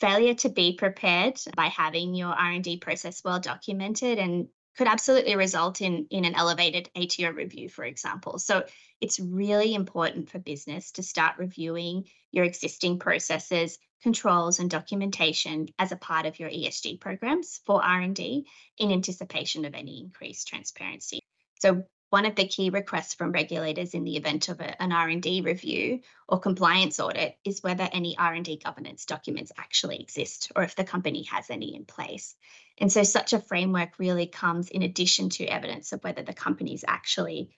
failure 0.00 0.34
to 0.34 0.48
be 0.50 0.76
prepared 0.76 1.38
by 1.56 1.66
having 1.66 2.14
your 2.14 2.28
R&D 2.28 2.78
process 2.78 3.22
well 3.24 3.40
documented 3.40 4.18
and 4.18 4.48
could 4.76 4.86
absolutely 4.86 5.36
result 5.36 5.80
in, 5.80 6.06
in 6.10 6.24
an 6.24 6.34
elevated 6.34 6.90
ATO 6.94 7.32
review, 7.32 7.68
for 7.68 7.84
example. 7.84 8.38
So 8.38 8.64
it's 9.00 9.18
really 9.18 9.74
important 9.74 10.30
for 10.30 10.38
business 10.38 10.92
to 10.92 11.02
start 11.02 11.38
reviewing 11.38 12.04
your 12.30 12.44
existing 12.44 12.98
processes, 12.98 13.78
controls, 14.02 14.58
and 14.58 14.70
documentation 14.70 15.68
as 15.78 15.92
a 15.92 15.96
part 15.96 16.26
of 16.26 16.38
your 16.38 16.50
ESG 16.50 17.00
programs 17.00 17.60
for 17.64 17.82
R&D 17.82 18.46
in 18.78 18.92
anticipation 18.92 19.64
of 19.64 19.74
any 19.74 20.00
increased 20.00 20.48
transparency. 20.48 21.20
So 21.58 21.84
one 22.10 22.26
of 22.26 22.36
the 22.36 22.46
key 22.46 22.70
requests 22.70 23.14
from 23.14 23.32
regulators 23.32 23.94
in 23.94 24.04
the 24.04 24.16
event 24.16 24.48
of 24.48 24.60
a, 24.60 24.80
an 24.80 24.92
R&D 24.92 25.40
review 25.40 26.00
or 26.28 26.38
compliance 26.38 27.00
audit 27.00 27.36
is 27.44 27.62
whether 27.62 27.88
any 27.92 28.16
R&D 28.16 28.60
governance 28.64 29.06
documents 29.06 29.52
actually 29.58 30.00
exist 30.00 30.52
or 30.54 30.62
if 30.62 30.76
the 30.76 30.84
company 30.84 31.24
has 31.24 31.50
any 31.50 31.74
in 31.74 31.84
place. 31.84 32.36
And 32.78 32.92
so 32.92 33.02
such 33.02 33.32
a 33.32 33.40
framework 33.40 33.98
really 33.98 34.26
comes 34.26 34.68
in 34.68 34.82
addition 34.82 35.30
to 35.30 35.46
evidence 35.46 35.92
of 35.92 36.04
whether 36.04 36.22
the 36.22 36.34
company's 36.34 36.84
actually 36.86 37.50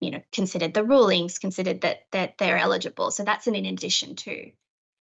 you 0.00 0.10
know 0.10 0.22
considered 0.32 0.74
the 0.74 0.84
rulings 0.84 1.38
considered 1.38 1.82
that 1.82 2.06
that 2.10 2.36
they're 2.36 2.58
eligible 2.58 3.12
so 3.12 3.22
that's 3.22 3.46
an 3.46 3.54
in 3.54 3.66
addition 3.66 4.16
to 4.16 4.50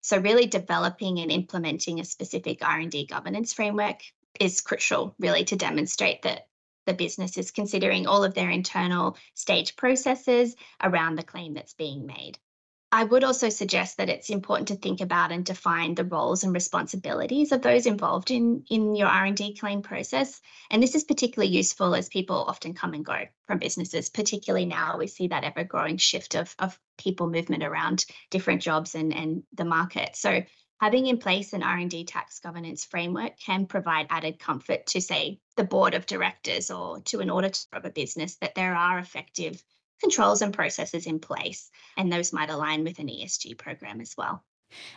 so 0.01 0.17
really 0.17 0.47
developing 0.47 1.19
and 1.19 1.31
implementing 1.31 1.99
a 1.99 2.03
specific 2.03 2.65
r&d 2.65 3.05
governance 3.05 3.53
framework 3.53 3.99
is 4.39 4.61
crucial 4.61 5.13
really 5.19 5.43
to 5.43 5.55
demonstrate 5.55 6.23
that 6.23 6.47
the 6.87 6.93
business 6.93 7.37
is 7.37 7.51
considering 7.51 8.07
all 8.07 8.23
of 8.23 8.33
their 8.33 8.49
internal 8.49 9.17
stage 9.35 9.75
processes 9.75 10.55
around 10.81 11.15
the 11.15 11.23
claim 11.23 11.53
that's 11.53 11.73
being 11.73 12.07
made. 12.07 12.39
I 12.89 13.03
would 13.03 13.25
also 13.25 13.49
suggest 13.49 13.97
that 13.97 14.09
it's 14.09 14.29
important 14.29 14.69
to 14.69 14.75
think 14.75 15.01
about 15.01 15.33
and 15.33 15.45
define 15.45 15.93
the 15.93 16.05
roles 16.05 16.45
and 16.45 16.53
responsibilities 16.53 17.51
of 17.51 17.61
those 17.61 17.85
involved 17.85 18.31
in, 18.31 18.63
in 18.69 18.95
your 18.95 19.09
R&D 19.09 19.57
claim 19.57 19.81
process. 19.81 20.39
And 20.71 20.81
this 20.81 20.95
is 20.95 21.03
particularly 21.03 21.53
useful 21.53 21.93
as 21.95 22.07
people 22.07 22.37
often 22.37 22.73
come 22.73 22.93
and 22.93 23.03
go 23.03 23.25
from 23.45 23.59
businesses, 23.59 24.09
particularly 24.09 24.65
now 24.65 24.97
we 24.97 25.07
see 25.07 25.27
that 25.27 25.43
ever 25.43 25.65
growing 25.65 25.97
shift 25.97 26.35
of, 26.35 26.55
of 26.59 26.79
people 26.97 27.29
movement 27.29 27.63
around 27.63 28.05
different 28.29 28.61
jobs 28.61 28.95
and, 28.95 29.13
and 29.13 29.43
the 29.53 29.65
market. 29.65 30.15
So 30.15 30.43
having 30.79 31.07
in 31.07 31.17
place 31.17 31.51
an 31.51 31.63
R&D 31.63 32.05
tax 32.05 32.39
governance 32.39 32.85
framework 32.85 33.37
can 33.37 33.65
provide 33.65 34.07
added 34.09 34.39
comfort 34.39 34.85
to 34.87 35.01
say 35.01 35.41
the 35.57 35.65
board 35.65 35.93
of 35.93 36.05
directors 36.05 36.71
or 36.71 37.01
to 37.01 37.19
an 37.19 37.31
auditor 37.31 37.67
of 37.73 37.83
a 37.83 37.89
business 37.89 38.37
that 38.37 38.55
there 38.55 38.75
are 38.75 38.97
effective 38.97 39.61
controls 40.01 40.41
and 40.41 40.53
processes 40.53 41.05
in 41.05 41.19
place 41.19 41.69
and 41.97 42.11
those 42.11 42.33
might 42.33 42.49
align 42.49 42.83
with 42.83 42.99
an 42.99 43.07
ESG 43.07 43.57
program 43.57 44.01
as 44.01 44.13
well. 44.17 44.43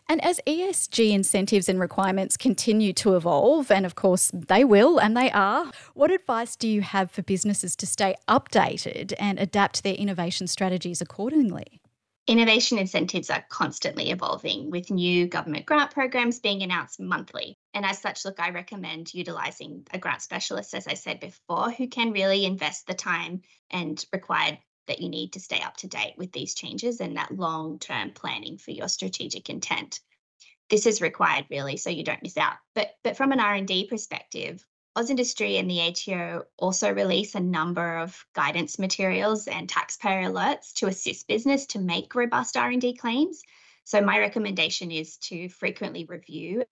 And 0.09 0.23
as 0.25 0.40
ESG 0.47 1.12
incentives 1.12 1.69
and 1.69 1.78
requirements 1.78 2.37
continue 2.37 2.92
to 2.95 3.14
evolve, 3.14 3.71
and 3.71 3.87
of 3.87 3.95
course 3.95 4.30
they 4.35 4.64
will 4.64 4.99
and 4.99 5.16
they 5.16 5.30
are, 5.30 5.71
what 5.95 6.11
advice 6.11 6.57
do 6.57 6.69
you 6.69 6.83
have 6.83 7.11
for 7.11 7.23
businesses 7.23 7.76
to 7.76 7.87
stay 7.87 8.16
updated 8.28 9.12
and 9.19 9.38
adapt 9.38 9.83
their 9.83 9.95
innovation 9.95 10.47
strategies 10.49 11.00
accordingly? 11.00 11.80
Innovation 12.26 12.78
incentives 12.78 13.30
are 13.30 13.45
constantly 13.49 14.11
evolving 14.11 14.71
with 14.71 14.90
new 14.90 15.26
government 15.26 15.66
grant 15.66 15.90
programs 15.90 16.38
being 16.38 16.62
announced 16.62 17.00
monthly. 17.00 17.57
And 17.75 17.85
as 17.85 18.00
such, 18.00 18.25
look, 18.25 18.38
I 18.38 18.50
recommend 18.50 19.14
utilising 19.14 19.87
a 19.92 19.99
grant 19.99 20.23
specialist, 20.23 20.75
as 20.75 20.87
I 20.87 20.95
said 20.95 21.19
before, 21.19 21.71
who 21.71 21.88
can 21.88 22.12
really 22.12 22.45
invest 22.45 22.87
the 22.87 22.95
time 22.95 23.42
and 23.71 24.04
required 24.12 24.59
that 24.90 25.00
you 25.00 25.09
need 25.09 25.32
to 25.32 25.40
stay 25.40 25.61
up 25.61 25.76
to 25.76 25.87
date 25.87 26.14
with 26.18 26.32
these 26.32 26.52
changes 26.52 27.00
and 27.00 27.16
that 27.16 27.30
long 27.30 27.78
term 27.78 28.11
planning 28.11 28.59
for 28.59 28.73
your 28.73 28.88
strategic 28.88 29.49
intent. 29.49 30.00
This 30.68 30.85
is 30.85 31.00
required 31.00 31.47
really 31.49 31.76
so 31.76 31.90
you 31.90 32.02
don't 32.02 32.23
miss 32.25 32.37
out. 32.37 32.56
But 32.75 32.90
but 33.04 33.16
from 33.16 33.30
an 33.30 33.38
R&D 33.38 33.87
perspective, 33.87 34.66
AusIndustry 34.99 35.61
and 35.61 35.70
the 35.70 35.80
ATO 35.80 36.42
also 36.56 36.92
release 36.92 37.37
a 37.37 37.40
number 37.40 37.99
of 37.99 38.26
guidance 38.35 38.80
materials 38.80 39.47
and 39.47 39.68
taxpayer 39.68 40.28
alerts 40.28 40.73
to 40.75 40.88
assist 40.88 41.28
business 41.28 41.66
to 41.66 41.78
make 41.78 42.16
robust 42.16 42.56
R&D 42.56 42.97
claims. 42.97 43.42
So 43.85 44.00
my 44.00 44.18
recommendation 44.18 44.90
is 44.90 45.18
to 45.18 45.49
frequently 45.49 46.04
review, 46.04 46.64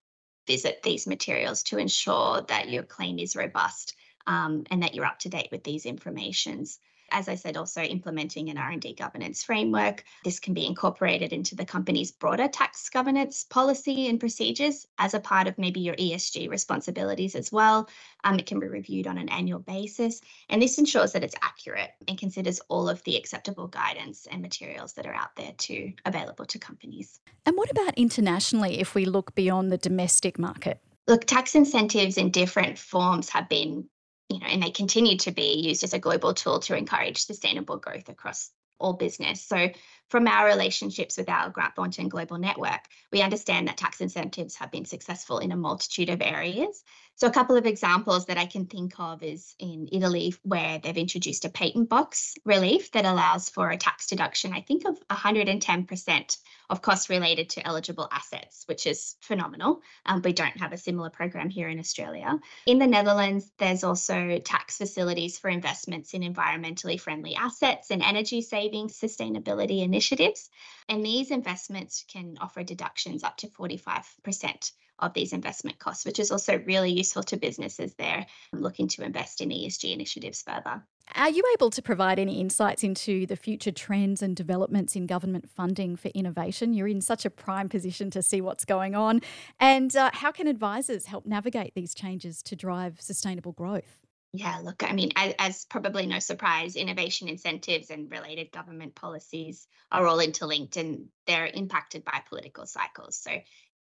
visit 0.49 0.83
these 0.83 1.07
materials 1.07 1.63
to 1.65 1.79
ensure 1.79 2.43
that 2.49 2.69
your 2.69 2.83
claim 2.83 3.21
is 3.21 3.37
robust 3.37 3.95
um, 4.27 4.65
and 4.73 4.83
that 4.83 4.97
you're 4.97 5.07
up 5.07 5.21
to 5.21 5.29
date 5.29 5.51
with 5.53 5.63
these 5.63 5.87
informations 5.87 6.81
as 7.11 7.29
I 7.29 7.35
said, 7.35 7.57
also 7.57 7.83
implementing 7.83 8.51
an 8.51 8.59
R&D 8.59 8.95
governance 8.95 9.43
framework. 9.43 10.05
This 10.25 10.41
can 10.41 10.55
be 10.55 10.67
incorporated 10.67 11.33
into 11.33 11.55
the 11.55 11.65
company's 11.65 12.11
broader 12.13 12.49
tax 12.49 12.89
governance 12.89 13.45
policy 13.45 14.09
and 14.09 14.21
procedures 14.21 14.87
as 14.99 15.15
a 15.15 15.21
part 15.21 15.47
of 15.47 15.59
maybe 15.59 15.81
your 15.81 15.97
ESG 15.97 16.49
responsibilities 16.51 17.35
as 17.35 17.51
well. 17.53 17.89
Um, 18.25 18.39
it 18.39 18.47
can 18.47 18.61
be 18.61 18.67
reviewed 18.67 19.07
on 19.07 19.19
an 19.19 19.29
annual 19.29 19.61
basis, 19.61 20.21
and 20.49 20.61
this 20.61 20.79
ensures 20.79 21.13
that 21.13 21.25
it's 21.25 21.35
accurate 21.43 21.91
and 22.07 22.19
considers 22.19 22.61
all 22.69 22.89
of 22.89 23.03
the 23.05 23.17
acceptable 23.17 23.69
guidance 23.69 24.27
and 24.31 24.43
materials 24.43 24.93
that 24.95 25.07
are 25.07 25.15
out 25.15 25.35
there 25.37 25.53
to 25.59 25.93
available 26.05 26.45
to 26.47 26.59
companies. 26.59 27.21
And 27.47 27.57
what 27.57 27.71
about 27.71 27.95
internationally 27.95 28.81
if 28.81 28.95
we 28.95 29.05
look 29.05 29.35
beyond 29.35 29.73
the 29.73 29.79
domestic 29.79 30.39
market? 30.39 30.81
Look, 31.07 31.25
tax 31.25 31.55
incentives 31.55 32.19
in 32.19 32.31
different 32.31 32.79
forms 32.79 33.31
have 33.31 33.49
been 33.49 33.89
you 34.29 34.41
know, 34.41 34.47
and 34.47 34.63
they 34.63 34.71
continue 34.71 35.17
to 35.19 35.33
be 35.33 35.61
used 35.61 35.85
as 35.85 35.95
a 35.95 35.99
global 35.99 36.35
tool 36.35 36.61
to 36.61 36.77
encourage 36.77 37.25
sustainable 37.25 37.79
growth 37.79 38.09
across 38.09 38.51
all 38.79 38.93
business. 38.93 39.43
So, 39.43 39.69
from 40.09 40.27
our 40.27 40.47
relationships 40.47 41.19
with 41.19 41.29
our 41.29 41.51
Grant 41.51 41.75
Thornton 41.75 42.09
Global 42.09 42.39
Network, 42.39 42.81
we 43.13 43.21
understand 43.21 43.69
that 43.69 43.77
tax 43.77 44.01
incentives 44.01 44.57
have 44.57 44.71
been 44.71 44.85
successful 44.85 45.39
in 45.39 45.53
a 45.53 45.57
multitude 45.57 46.09
of 46.09 46.23
areas. 46.23 46.83
So, 47.21 47.27
a 47.27 47.33
couple 47.33 47.57
of 47.57 47.67
examples 47.67 48.27
that 48.27 48.39
I 48.39 48.47
can 48.47 48.67
think 48.67 49.01
of 49.01 49.25
is 49.25 49.57
in 49.59 49.89
Italy, 49.91 50.37
where 50.45 50.79
they've 50.79 50.97
introduced 50.97 51.45
a 51.45 51.49
patent 51.49 51.89
box 51.89 52.37
relief 52.45 52.93
that 52.93 53.05
allows 53.05 53.49
for 53.49 53.71
a 53.71 53.77
tax 53.77 54.07
deduction, 54.07 54.53
I 54.53 54.61
think, 54.61 54.87
of 54.87 55.01
110% 55.09 56.39
of 56.71 56.81
costs 56.81 57.11
related 57.11 57.51
to 57.51 57.67
eligible 57.67 58.07
assets, 58.13 58.63
which 58.67 58.87
is 58.87 59.17
phenomenal. 59.21 59.83
Um, 60.07 60.23
we 60.23 60.33
don't 60.33 60.59
have 60.59 60.73
a 60.73 60.77
similar 60.77 61.11
program 61.11 61.51
here 61.51 61.69
in 61.69 61.81
Australia. 61.81 62.39
In 62.67 62.79
the 62.79 62.87
Netherlands, 62.87 63.51
there's 63.59 63.83
also 63.83 64.39
tax 64.39 64.77
facilities 64.77 65.41
for 65.41 65.51
investments 65.51 66.15
in 66.15 66.23
environmentally 66.23 67.01
friendly 67.01 67.35
assets 67.35 67.91
and 67.91 68.01
energy 68.01 68.43
saving 68.43 68.91
sustainability 68.91 69.83
initiatives. 69.83 70.51
And 70.89 71.05
these 71.05 71.33
investments 71.33 72.05
can 72.07 72.39
offer 72.41 72.63
deductions 72.63 73.25
up 73.25 73.39
to 73.39 73.49
45% 73.49 74.71
of 74.99 75.15
these 75.15 75.33
investment 75.33 75.79
costs, 75.79 76.05
which 76.05 76.19
is 76.19 76.31
also 76.31 76.59
really 76.67 76.91
useful 76.91 77.23
to 77.25 77.37
businesses 77.37 77.95
there 77.95 78.27
looking 78.53 78.89
to 78.89 79.03
invest 79.03 79.41
in 79.41 79.51
ESG 79.51 79.93
initiatives 79.93 80.43
further. 80.43 80.83
Are 81.15 81.31
you 81.31 81.43
able 81.55 81.71
to 81.71 81.81
provide 81.81 82.19
any 82.19 82.41
insights 82.41 82.85
into 82.85 83.27
the 83.27 83.37
future 83.37 83.73
trends 83.73 84.23
and 84.23 84.37
developments 84.37 84.95
in 84.95 85.07
government 85.07 85.49
funding 85.49 85.97
for 85.97 86.09
innovation? 86.09 86.75
You're 86.75 86.89
in 86.89 87.01
such 87.01 87.25
a 87.25 87.31
prime 87.31 87.69
position 87.69 88.11
to 88.11 88.23
see 88.23 88.41
what's 88.41 88.65
going 88.65 88.95
on. 88.95 89.23
And 89.59 89.95
uh, 89.97 90.11
how 90.13 90.33
can 90.33 90.47
advisors 90.47 91.07
help 91.07 91.25
navigate 91.25 91.75
these 91.75 91.95
changes 91.95 92.43
to 92.43 92.57
drive 92.57 93.01
sustainable 93.01 93.53
growth? 93.53 93.99
Yeah, 94.33 94.61
look, 94.63 94.83
I 94.83 94.93
mean, 94.93 95.11
as, 95.17 95.35
as, 95.39 95.65
probably 95.65 96.05
no 96.05 96.19
surprise, 96.19 96.77
innovation 96.77 97.29
incentives 97.29 97.89
and 97.89 98.11
related 98.11 98.53
government 98.53 98.95
policies 98.95 99.67
are 99.91 100.07
all 100.07 100.21
interlinked 100.21 100.77
and 100.77 101.07
they're 101.27 101.47
impacted 101.47 102.05
by 102.05 102.23
political 102.29 102.67
cycles. 102.67 103.17
So 103.17 103.31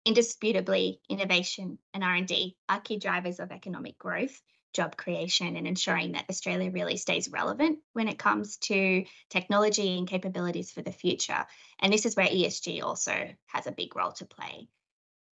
indisputably, 0.07 1.01
innovation 1.11 1.79
and 1.93 2.05
R&D 2.05 2.57
are 2.69 2.81
key 2.81 2.99
drivers 2.99 3.41
of 3.41 3.51
economic 3.51 3.99
growth 3.99 4.41
job 4.73 4.97
creation 4.97 5.57
and 5.57 5.67
ensuring 5.67 6.13
that 6.13 6.27
Australia 6.31 6.71
really 6.71 6.97
stays 6.97 7.31
relevant 7.31 7.79
when 7.95 8.09
it 8.09 8.19
comes 8.19 8.59
to 8.59 9.05
technology 9.31 9.99
and 9.99 10.07
capabilities 10.07 10.71
for 10.71 10.83
the 10.83 10.93
future. 10.93 11.47
And 11.81 11.93
this 11.93 12.07
is 12.07 12.15
where 12.15 12.27
ESG 12.27 12.83
also 12.83 13.31
has 13.47 13.67
a 13.67 13.73
big 13.73 13.97
role 13.97 14.13
to 14.13 14.27
play. 14.27 14.69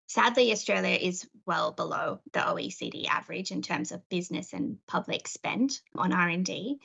Sadly, 0.07 0.51
Australia 0.51 0.99
is 1.01 1.29
well 1.47 1.73
below 1.73 2.21
the 2.33 2.41
OECD 2.41 3.07
average 3.07 3.51
in 3.51 3.63
terms 3.63 3.93
of 3.93 4.09
business 4.09 4.53
and 4.53 4.79
public 4.87 5.29
spend 5.29 5.79
on 5.95 6.13
R&D. 6.13 6.79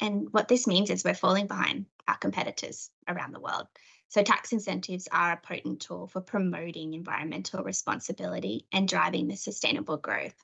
And 0.00 0.28
what 0.32 0.48
this 0.48 0.66
means 0.66 0.90
is 0.90 1.04
we're 1.04 1.14
falling 1.14 1.46
behind 1.46 1.86
our 2.08 2.16
competitors 2.16 2.90
around 3.08 3.32
the 3.32 3.40
world. 3.40 3.66
So, 4.12 4.22
tax 4.22 4.52
incentives 4.52 5.08
are 5.10 5.32
a 5.32 5.36
potent 5.38 5.80
tool 5.80 6.06
for 6.06 6.20
promoting 6.20 6.92
environmental 6.92 7.64
responsibility 7.64 8.66
and 8.70 8.86
driving 8.86 9.26
the 9.26 9.36
sustainable 9.36 9.96
growth. 9.96 10.34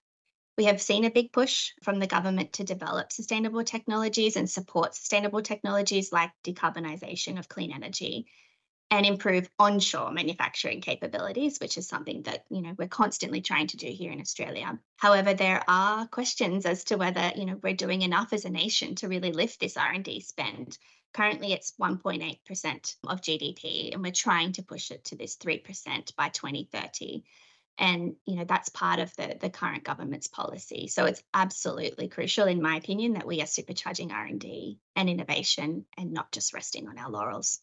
We 0.56 0.64
have 0.64 0.80
seen 0.80 1.04
a 1.04 1.10
big 1.10 1.32
push 1.32 1.72
from 1.82 1.98
the 1.98 2.06
government 2.06 2.54
to 2.54 2.64
develop 2.64 3.12
sustainable 3.12 3.62
technologies 3.64 4.37
and 4.37 4.48
support 4.48 4.94
sustainable 4.94 5.42
technologies 5.42 6.12
like 6.12 6.30
decarbonisation 6.44 7.38
of 7.38 7.50
clean 7.50 7.70
energy 7.70 8.28
and 8.90 9.04
improve 9.04 9.50
onshore 9.58 10.12
manufacturing 10.12 10.80
capabilities 10.80 11.60
which 11.60 11.76
is 11.76 11.87
something 11.87 12.22
that 12.22 12.46
you 12.48 12.62
know 12.62 12.75
we're 12.78 12.88
constantly 12.88 13.42
trying 13.42 13.66
to 13.66 13.76
do 13.76 13.88
here 13.88 14.10
in 14.10 14.20
Australia. 14.22 14.78
However 14.96 15.34
there 15.34 15.62
are 15.68 16.06
questions 16.06 16.64
as 16.64 16.84
to 16.84 16.96
whether 16.96 17.32
you 17.37 17.44
know 17.44 17.60
we're 17.62 17.75
doing 17.75 18.00
enough 18.00 18.32
as 18.32 18.46
a 18.46 18.50
nation 18.50 18.94
to 18.94 19.08
really 19.08 19.32
lift 19.32 19.60
this 19.60 19.76
R&D 19.76 20.20
spend 20.20 20.78
currently 21.12 21.52
it's 21.52 21.72
1.8% 21.80 22.96
of 23.06 23.20
GDP 23.20 23.92
and 23.92 24.02
we're 24.02 24.12
trying 24.12 24.52
to 24.52 24.62
push 24.62 24.90
it 24.90 25.04
to 25.04 25.16
this 25.16 25.36
3% 25.36 26.16
by 26.16 26.28
2030 26.28 27.24
and 27.78 28.16
you 28.26 28.36
know 28.36 28.44
that's 28.44 28.68
part 28.68 28.98
of 28.98 29.14
the 29.16 29.36
the 29.40 29.50
current 29.50 29.84
government's 29.84 30.26
policy. 30.26 30.88
So 30.88 31.04
it's 31.04 31.22
absolutely 31.32 32.08
crucial 32.08 32.46
in 32.46 32.60
my 32.60 32.76
opinion 32.76 33.12
that 33.14 33.26
we 33.26 33.40
are 33.40 33.46
supercharging 33.46 34.12
r&d 34.12 34.78
and 34.96 35.08
innovation 35.08 35.84
and 35.96 36.12
not 36.12 36.32
just 36.32 36.52
resting 36.52 36.88
on 36.88 36.98
our 36.98 37.10
laurels. 37.10 37.60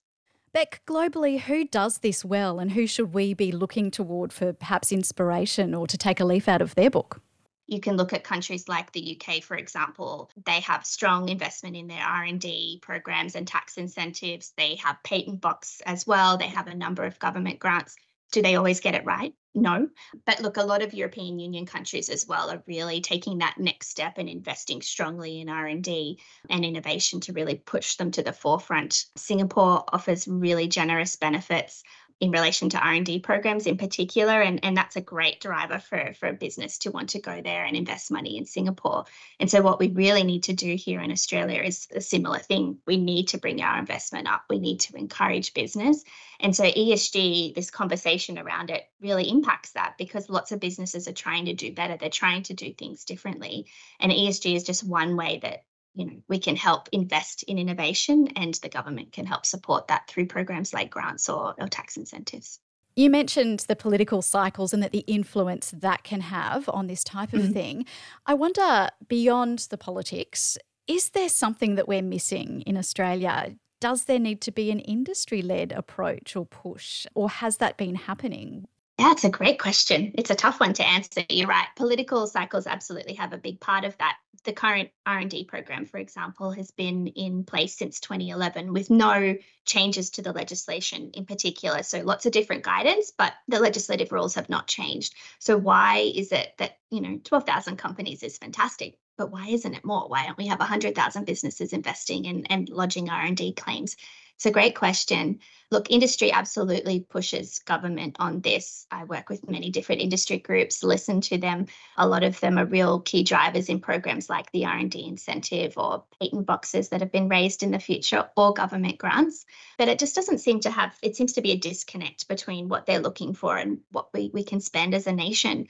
Beck, 0.53 0.81
globally, 0.87 1.37
who 1.41 1.65
does 1.65 1.97
this 1.97 2.23
well 2.23 2.59
and 2.59 2.71
who 2.71 2.87
should 2.87 3.13
we 3.13 3.33
be 3.33 3.51
looking 3.51 3.91
toward 3.91 4.31
for 4.31 4.53
perhaps 4.53 4.93
inspiration 4.93 5.75
or 5.75 5.85
to 5.85 5.97
take 5.97 6.21
a 6.21 6.25
leaf 6.25 6.47
out 6.47 6.61
of 6.61 6.75
their 6.75 6.89
book? 6.89 7.21
You 7.67 7.79
can 7.79 7.97
look 7.97 8.13
at 8.13 8.23
countries 8.23 8.67
like 8.67 8.91
the 8.91 9.19
UK, 9.19 9.43
for 9.43 9.57
example. 9.57 10.29
They 10.45 10.59
have 10.61 10.85
strong 10.85 11.29
investment 11.29 11.75
in 11.75 11.87
their 11.87 12.03
R&D 12.03 12.79
programs 12.81 13.35
and 13.35 13.47
tax 13.47 13.77
incentives. 13.77 14.53
They 14.55 14.75
have 14.75 15.03
patent 15.03 15.41
box 15.41 15.81
as 15.85 16.05
well. 16.05 16.37
They 16.37 16.47
have 16.47 16.67
a 16.67 16.75
number 16.75 17.03
of 17.03 17.19
government 17.19 17.59
grants. 17.59 17.95
Do 18.31 18.41
they 18.41 18.55
always 18.55 18.79
get 18.79 18.95
it 18.95 19.05
right? 19.05 19.33
No. 19.55 19.87
But 20.25 20.41
look, 20.41 20.57
a 20.57 20.63
lot 20.63 20.81
of 20.81 20.93
European 20.93 21.39
Union 21.39 21.65
countries 21.65 22.09
as 22.09 22.27
well 22.27 22.51
are 22.51 22.61
really 22.67 22.99
taking 22.99 23.37
that 23.37 23.57
next 23.57 23.87
step 23.87 24.17
and 24.17 24.27
investing 24.27 24.81
strongly 24.81 25.39
in 25.39 25.47
R&D 25.47 26.19
and 26.49 26.65
innovation 26.65 27.21
to 27.21 27.33
really 27.33 27.55
push 27.55 27.95
them 27.95 28.11
to 28.11 28.21
the 28.21 28.33
forefront. 28.33 29.05
Singapore 29.15 29.85
offers 29.93 30.27
really 30.27 30.67
generous 30.67 31.15
benefits 31.15 31.83
in 32.21 32.31
relation 32.31 32.69
to 32.69 32.79
R&D 32.79 33.19
programs 33.19 33.67
in 33.67 33.77
particular 33.77 34.41
and, 34.41 34.63
and 34.63 34.77
that's 34.77 34.95
a 34.95 35.01
great 35.01 35.41
driver 35.41 35.79
for, 35.79 36.13
for 36.17 36.29
a 36.29 36.33
business 36.33 36.77
to 36.77 36.91
want 36.91 37.09
to 37.09 37.19
go 37.19 37.41
there 37.41 37.65
and 37.65 37.75
invest 37.75 38.09
money 38.09 38.37
in 38.37 38.45
Singapore. 38.45 39.03
And 39.39 39.51
so 39.51 39.61
what 39.61 39.79
we 39.79 39.89
really 39.89 40.23
need 40.23 40.43
to 40.43 40.53
do 40.53 40.75
here 40.75 41.01
in 41.01 41.11
Australia 41.11 41.61
is 41.61 41.87
a 41.93 41.99
similar 41.99 42.39
thing. 42.39 42.77
We 42.87 42.95
need 42.95 43.29
to 43.29 43.37
bring 43.37 43.61
our 43.61 43.77
investment 43.77 44.29
up. 44.29 44.43
We 44.49 44.59
need 44.59 44.79
to 44.81 44.95
encourage 44.95 45.53
business. 45.53 46.03
And 46.39 46.55
so 46.55 46.63
ESG, 46.63 47.53
this 47.53 47.69
conversation 47.69 48.39
around 48.39 48.69
it 48.69 48.83
really 49.01 49.29
impacts 49.29 49.71
that 49.71 49.95
because 49.97 50.29
lots 50.29 50.53
of 50.53 50.61
businesses 50.61 51.09
are 51.09 51.13
trying 51.13 51.45
to 51.45 51.53
do 51.53 51.73
better. 51.73 51.97
They're 51.97 52.09
trying 52.09 52.43
to 52.43 52.53
do 52.53 52.73
things 52.73 53.03
differently. 53.03 53.67
And 53.99 54.11
ESG 54.11 54.55
is 54.55 54.63
just 54.63 54.87
one 54.87 55.17
way 55.17 55.39
that 55.43 55.63
you 55.95 56.05
know 56.05 56.21
we 56.27 56.39
can 56.39 56.55
help 56.55 56.89
invest 56.91 57.43
in 57.43 57.57
innovation 57.57 58.27
and 58.35 58.53
the 58.55 58.69
government 58.69 59.11
can 59.11 59.25
help 59.25 59.45
support 59.45 59.87
that 59.87 60.07
through 60.07 60.25
programs 60.27 60.73
like 60.73 60.89
grants 60.89 61.29
or, 61.29 61.55
or 61.57 61.67
tax 61.67 61.97
incentives 61.97 62.59
you 62.95 63.09
mentioned 63.09 63.59
the 63.67 63.75
political 63.75 64.21
cycles 64.21 64.73
and 64.73 64.81
that 64.81 64.93
the 64.93 64.99
influence 64.99 65.73
that 65.75 66.03
can 66.03 66.21
have 66.21 66.69
on 66.69 66.87
this 66.87 67.03
type 67.03 67.33
of 67.33 67.41
mm-hmm. 67.41 67.51
thing. 67.51 67.85
I 68.25 68.35
wonder, 68.35 68.87
beyond 69.09 69.67
the 69.69 69.77
politics, 69.77 70.57
is 70.87 71.09
there 71.09 71.27
something 71.27 71.75
that 71.75 71.89
we're 71.89 72.01
missing 72.01 72.61
in 72.61 72.77
Australia? 72.77 73.55
Does 73.81 74.05
there 74.05 74.19
need 74.19 74.39
to 74.41 74.51
be 74.51 74.71
an 74.71 74.79
industry 74.79 75.41
led 75.41 75.73
approach 75.73 76.37
or 76.37 76.45
push, 76.45 77.05
or 77.13 77.29
has 77.29 77.57
that 77.57 77.75
been 77.75 77.95
happening? 77.95 78.67
It's 78.97 79.25
a 79.25 79.29
great 79.29 79.59
question. 79.59 80.13
It's 80.15 80.29
a 80.29 80.35
tough 80.35 80.59
one 80.59 80.73
to 80.73 80.85
answer. 80.85 81.21
You're 81.29 81.47
right. 81.47 81.67
Political 81.75 82.27
cycles 82.27 82.65
absolutely 82.65 83.15
have 83.15 83.33
a 83.33 83.37
big 83.37 83.59
part 83.59 83.83
of 83.83 83.97
that. 83.97 84.17
The 84.45 84.53
current 84.53 84.89
R&D 85.05 85.45
program, 85.45 85.85
for 85.85 85.97
example, 85.97 86.51
has 86.51 86.71
been 86.71 87.07
in 87.07 87.43
place 87.43 87.77
since 87.77 87.99
2011 87.99 88.71
with 88.71 88.89
no 88.89 89.35
changes 89.65 90.11
to 90.11 90.21
the 90.21 90.31
legislation 90.31 91.11
in 91.13 91.25
particular. 91.25 91.83
So 91.83 92.01
lots 92.01 92.25
of 92.25 92.31
different 92.31 92.63
guidance, 92.63 93.11
but 93.17 93.33
the 93.47 93.59
legislative 93.59 94.11
rules 94.11 94.35
have 94.35 94.49
not 94.49 94.67
changed. 94.67 95.13
So 95.39 95.57
why 95.57 96.11
is 96.15 96.31
it 96.31 96.53
that, 96.59 96.77
you 96.89 97.01
know, 97.01 97.19
12,000 97.23 97.75
companies 97.77 98.23
is 98.23 98.37
fantastic, 98.37 98.97
but 99.17 99.31
why 99.31 99.47
isn't 99.47 99.73
it 99.73 99.83
more? 99.83 100.07
Why 100.07 100.25
don't 100.25 100.37
we 100.37 100.47
have 100.47 100.59
100,000 100.59 101.25
businesses 101.25 101.73
investing 101.73 102.27
and, 102.27 102.49
and 102.49 102.69
lodging 102.69 103.09
R&D 103.09 103.53
claims? 103.53 103.97
It's 104.35 104.45
a 104.45 104.51
great 104.51 104.75
question. 104.75 105.39
Look, 105.71 105.89
industry 105.89 106.31
absolutely 106.31 106.99
pushes 106.99 107.59
government 107.59 108.17
on 108.19 108.41
this. 108.41 108.85
I 108.91 109.05
work 109.05 109.29
with 109.29 109.49
many 109.49 109.69
different 109.69 110.01
industry 110.01 110.37
groups, 110.37 110.83
listen 110.83 111.21
to 111.21 111.37
them. 111.37 111.67
A 111.97 112.07
lot 112.07 112.23
of 112.23 112.39
them 112.39 112.57
are 112.57 112.65
real 112.65 112.99
key 112.99 113.23
drivers 113.23 113.69
in 113.69 113.79
programs 113.79 114.29
like 114.29 114.51
the 114.51 114.65
R&D 114.65 115.07
incentive 115.07 115.77
or 115.77 116.03
patent 116.19 116.45
boxes 116.45 116.89
that 116.89 116.99
have 116.99 117.13
been 117.13 117.29
raised 117.29 117.63
in 117.63 117.71
the 117.71 117.79
future 117.79 118.29
or 118.35 118.53
government 118.53 118.97
grants. 118.97 119.45
But 119.77 119.87
it 119.87 119.99
just 119.99 120.15
doesn't 120.15 120.39
seem 120.39 120.59
to 120.61 120.69
have, 120.69 120.97
it 121.01 121.15
seems 121.15 121.33
to 121.33 121.41
be 121.41 121.51
a 121.51 121.57
disconnect 121.57 122.27
between 122.27 122.67
what 122.67 122.85
they're 122.85 122.99
looking 122.99 123.33
for 123.33 123.57
and 123.57 123.79
what 123.91 124.09
we, 124.13 124.31
we 124.33 124.43
can 124.43 124.59
spend 124.59 124.93
as 124.93 125.07
a 125.07 125.13
nation. 125.13 125.67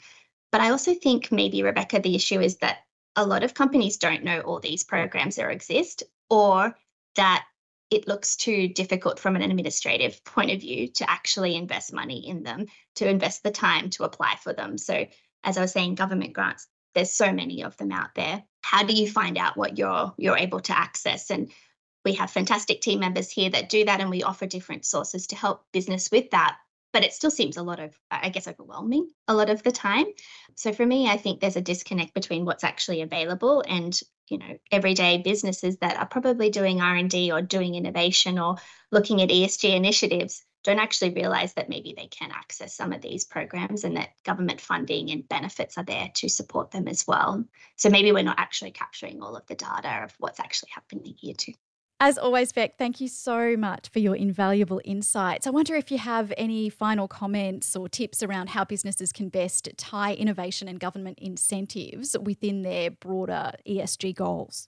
But 0.51 0.61
I 0.61 0.71
also 0.71 0.95
think 0.95 1.31
maybe, 1.31 1.63
Rebecca, 1.63 1.99
the 1.99 2.15
issue 2.15 2.41
is 2.41 2.57
that 2.57 2.79
a 3.15 3.25
lot 3.25 3.43
of 3.43 3.53
companies 3.53 3.97
don't 3.97 4.23
know 4.23 4.41
all 4.41 4.59
these 4.59 4.83
programs 4.83 5.35
that 5.35 5.49
exist 5.49 6.03
or 6.29 6.75
that 7.15 7.45
it 7.95 8.09
looks 8.09 8.35
too 8.35 8.67
difficult 8.67 9.19
from 9.19 9.37
an 9.37 9.41
administrative 9.41 10.21
point 10.25 10.51
of 10.51 10.59
view 10.59 10.89
to 10.89 11.09
actually 11.09 11.55
invest 11.55 11.93
money 11.93 12.27
in 12.27 12.43
them, 12.43 12.65
to 12.95 13.07
invest 13.07 13.41
the 13.41 13.51
time 13.51 13.89
to 13.91 14.03
apply 14.03 14.35
for 14.43 14.51
them. 14.51 14.77
So, 14.77 15.05
as 15.45 15.57
I 15.57 15.61
was 15.61 15.71
saying, 15.71 15.95
government 15.95 16.33
grants, 16.33 16.67
there's 16.93 17.13
so 17.13 17.31
many 17.31 17.63
of 17.63 17.77
them 17.77 17.93
out 17.93 18.13
there. 18.13 18.43
How 18.61 18.83
do 18.83 18.93
you 18.93 19.09
find 19.09 19.37
out 19.37 19.55
what 19.55 19.77
you're 19.77 20.13
you're 20.17 20.37
able 20.37 20.59
to 20.59 20.77
access? 20.77 21.31
And 21.31 21.49
we 22.03 22.13
have 22.13 22.29
fantastic 22.29 22.81
team 22.81 22.99
members 22.99 23.31
here 23.31 23.49
that 23.51 23.69
do 23.69 23.85
that, 23.85 24.01
and 24.01 24.09
we 24.09 24.23
offer 24.23 24.45
different 24.45 24.85
sources 24.85 25.25
to 25.27 25.37
help 25.37 25.63
business 25.71 26.11
with 26.11 26.29
that. 26.31 26.57
But 26.91 27.05
it 27.05 27.13
still 27.13 27.31
seems 27.31 27.55
a 27.55 27.63
lot 27.63 27.79
of, 27.79 27.97
I 28.11 28.27
guess, 28.27 28.47
overwhelming 28.47 29.09
a 29.29 29.33
lot 29.33 29.49
of 29.49 29.63
the 29.63 29.71
time. 29.71 30.05
So 30.55 30.73
for 30.73 30.85
me, 30.85 31.09
I 31.09 31.15
think 31.15 31.39
there's 31.39 31.57
a 31.57 31.61
disconnect 31.61 32.13
between 32.13 32.43
what's 32.43 32.63
actually 32.65 33.01
available 33.01 33.63
and 33.67 33.97
you 34.29 34.37
know 34.37 34.57
everyday 34.71 35.17
businesses 35.17 35.77
that 35.77 35.97
are 35.97 36.05
probably 36.05 36.49
doing 36.49 36.81
r&d 36.81 37.31
or 37.31 37.41
doing 37.41 37.75
innovation 37.75 38.39
or 38.39 38.55
looking 38.91 39.21
at 39.21 39.29
esg 39.29 39.63
initiatives 39.63 40.43
don't 40.65 40.79
actually 40.79 41.13
realize 41.13 41.53
that 41.53 41.69
maybe 41.69 41.93
they 41.95 42.07
can 42.07 42.31
access 42.31 42.75
some 42.75 42.91
of 42.91 43.01
these 43.01 43.23
programs 43.23 43.83
and 43.83 43.97
that 43.97 44.09
government 44.23 44.59
funding 44.59 45.11
and 45.11 45.29
benefits 45.29 45.77
are 45.77 45.83
there 45.83 46.09
to 46.15 46.27
support 46.27 46.71
them 46.71 46.87
as 46.87 47.05
well. 47.07 47.45
So 47.75 47.91
maybe 47.91 48.11
we're 48.11 48.23
not 48.23 48.39
actually 48.39 48.71
capturing 48.71 49.21
all 49.21 49.35
of 49.35 49.45
the 49.45 49.53
data 49.53 50.03
of 50.03 50.15
what's 50.17 50.39
actually 50.39 50.69
happening 50.73 51.13
here 51.19 51.35
too 51.37 51.53
as 51.99 52.17
always, 52.17 52.51
Beck, 52.51 52.77
thank 52.77 52.99
you 52.99 53.07
so 53.07 53.55
much 53.55 53.89
for 53.89 53.99
your 53.99 54.15
invaluable 54.15 54.81
insights. 54.83 55.47
I 55.47 55.49
wonder 55.51 55.75
if 55.75 55.91
you 55.91 55.97
have 55.97 56.33
any 56.37 56.69
final 56.69 57.07
comments 57.07 57.75
or 57.75 57.87
tips 57.87 58.21
around 58.21 58.49
how 58.49 58.65
businesses 58.65 59.13
can 59.13 59.29
best 59.29 59.69
tie 59.77 60.13
innovation 60.13 60.67
and 60.67 60.79
government 60.79 61.19
incentives 61.19 62.17
within 62.21 62.63
their 62.63 62.91
broader 62.91 63.53
ESG 63.67 64.15
goals. 64.15 64.67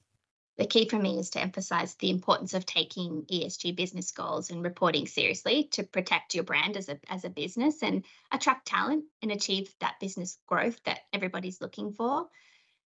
The 0.58 0.66
key 0.66 0.90
for 0.90 0.98
me 0.98 1.20
is 1.20 1.30
to 1.32 1.42
emphasize 1.42 1.94
the 1.96 2.10
importance 2.10 2.56
of 2.56 2.66
taking 2.66 3.26
ESG 3.32 3.76
business 3.76 4.10
goals 4.12 4.50
and 4.50 4.63
reporting 4.63 5.06
seriously 5.06 5.66
to 5.74 5.84
protect 5.84 6.34
your 6.34 6.46
brand 6.46 6.78
as 6.78 6.90
a, 6.90 7.00
as 7.10 7.26
a 7.26 7.30
business 7.30 7.84
and 7.84 8.04
attract 8.32 8.68
talent 8.68 9.06
and 9.22 9.32
achieve 9.32 9.76
that 9.82 10.00
business 10.00 10.40
growth 10.48 10.82
that 10.86 11.02
everybody's 11.13 11.62
looking 11.62 11.94
for. 11.94 12.28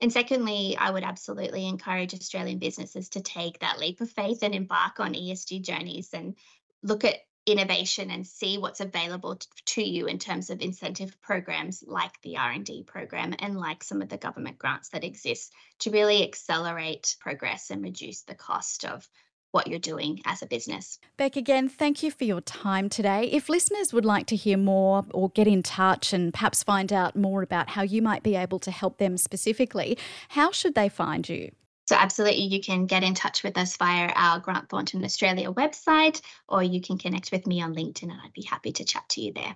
And 0.02 0.12
secondly, 0.12 0.76
I 0.78 0.92
would 0.92 1.04
absolutely 1.04 1.68
encourage 1.68 2.14
Australian 2.14 2.60
businesses 2.60 3.10
to 3.10 3.22
take 3.22 3.60
that 3.60 3.80
leap 3.80 4.02
of 4.02 4.12
faith 4.12 4.44
and 4.44 4.54
embark 4.54 5.00
on 5.00 5.14
ESG 5.14 5.62
journeys 5.62 6.10
and 6.14 6.36
look 6.84 7.06
at 7.06 7.16
innovation 7.46 8.10
and 8.10 8.26
see 8.26 8.58
what's 8.58 8.80
available 8.80 9.40
to 9.66 9.84
you 9.84 10.08
in 10.08 10.18
terms 10.18 10.50
of 10.50 10.62
incentive 10.62 11.20
programs 11.22 11.84
like 11.86 12.20
the 12.22 12.38
R&D 12.38 12.84
program 12.84 13.36
and 13.40 13.58
like 13.58 13.84
some 13.84 14.02
of 14.02 14.10
the 14.10 14.18
government 14.18 14.58
grants 14.58 14.90
that 14.90 15.04
exist 15.04 15.54
to 15.80 15.92
really 15.92 16.24
accelerate 16.24 17.16
progress 17.20 17.70
and 17.70 17.84
reduce 17.84 18.24
the 18.24 18.34
cost 18.34 18.84
of 18.84 19.08
what 19.56 19.68
you're 19.68 19.80
doing 19.80 20.22
as 20.26 20.42
a 20.42 20.46
business. 20.46 21.00
Beck, 21.16 21.38
again, 21.38 21.70
thank 21.70 22.04
you 22.04 22.12
for 22.12 22.26
your 22.26 22.42
time 22.42 22.90
today. 22.90 23.30
If 23.32 23.48
listeners 23.48 23.94
would 23.94 24.04
like 24.04 24.28
to 24.28 24.36
hear 24.36 24.58
more 24.58 25.06
or 25.14 25.30
get 25.30 25.48
in 25.48 25.64
touch 25.64 26.12
and 26.12 26.34
perhaps 26.34 26.62
find 26.62 26.92
out 26.92 27.16
more 27.16 27.42
about 27.42 27.70
how 27.70 27.82
you 27.82 28.02
might 28.02 28.22
be 28.22 28.36
able 28.36 28.60
to 28.60 28.70
help 28.70 28.98
them 28.98 29.16
specifically, 29.16 29.98
how 30.28 30.52
should 30.52 30.76
they 30.76 30.90
find 30.90 31.30
you? 31.30 31.52
So, 31.88 31.96
absolutely, 31.96 32.44
you 32.44 32.60
can 32.60 32.86
get 32.86 33.04
in 33.04 33.14
touch 33.14 33.44
with 33.44 33.58
us 33.58 33.78
via 33.78 34.12
our 34.16 34.40
Grant 34.40 34.68
Thornton 34.68 35.06
Australia 35.06 35.54
website, 35.54 36.20
or 36.50 36.62
you 36.62 36.82
can 36.82 36.98
connect 36.98 37.32
with 37.32 37.48
me 37.48 37.62
on 37.62 37.74
LinkedIn, 37.74 38.04
and 38.04 38.20
I'd 38.26 38.34
be 38.34 38.44
happy 38.44 38.74
to 38.74 38.84
chat 38.84 39.08
to 39.10 39.22
you 39.22 39.32
there. 39.32 39.56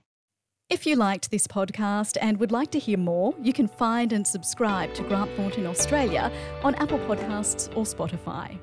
If 0.69 0.85
you 0.85 0.95
liked 0.95 1.29
this 1.29 1.45
podcast 1.45 2.17
and 2.21 2.37
would 2.37 2.53
like 2.53 2.71
to 2.71 2.79
hear 2.79 2.99
more, 2.99 3.33
you 3.41 3.51
can 3.51 3.67
find 3.67 4.13
and 4.13 4.25
subscribe 4.25 4.93
to 4.93 5.03
Grant 5.03 5.31
Thornton 5.31 5.65
Australia 5.65 6.31
on 6.63 6.75
Apple 6.75 6.99
Podcasts 6.99 7.75
or 7.75 7.83
Spotify. 7.83 8.57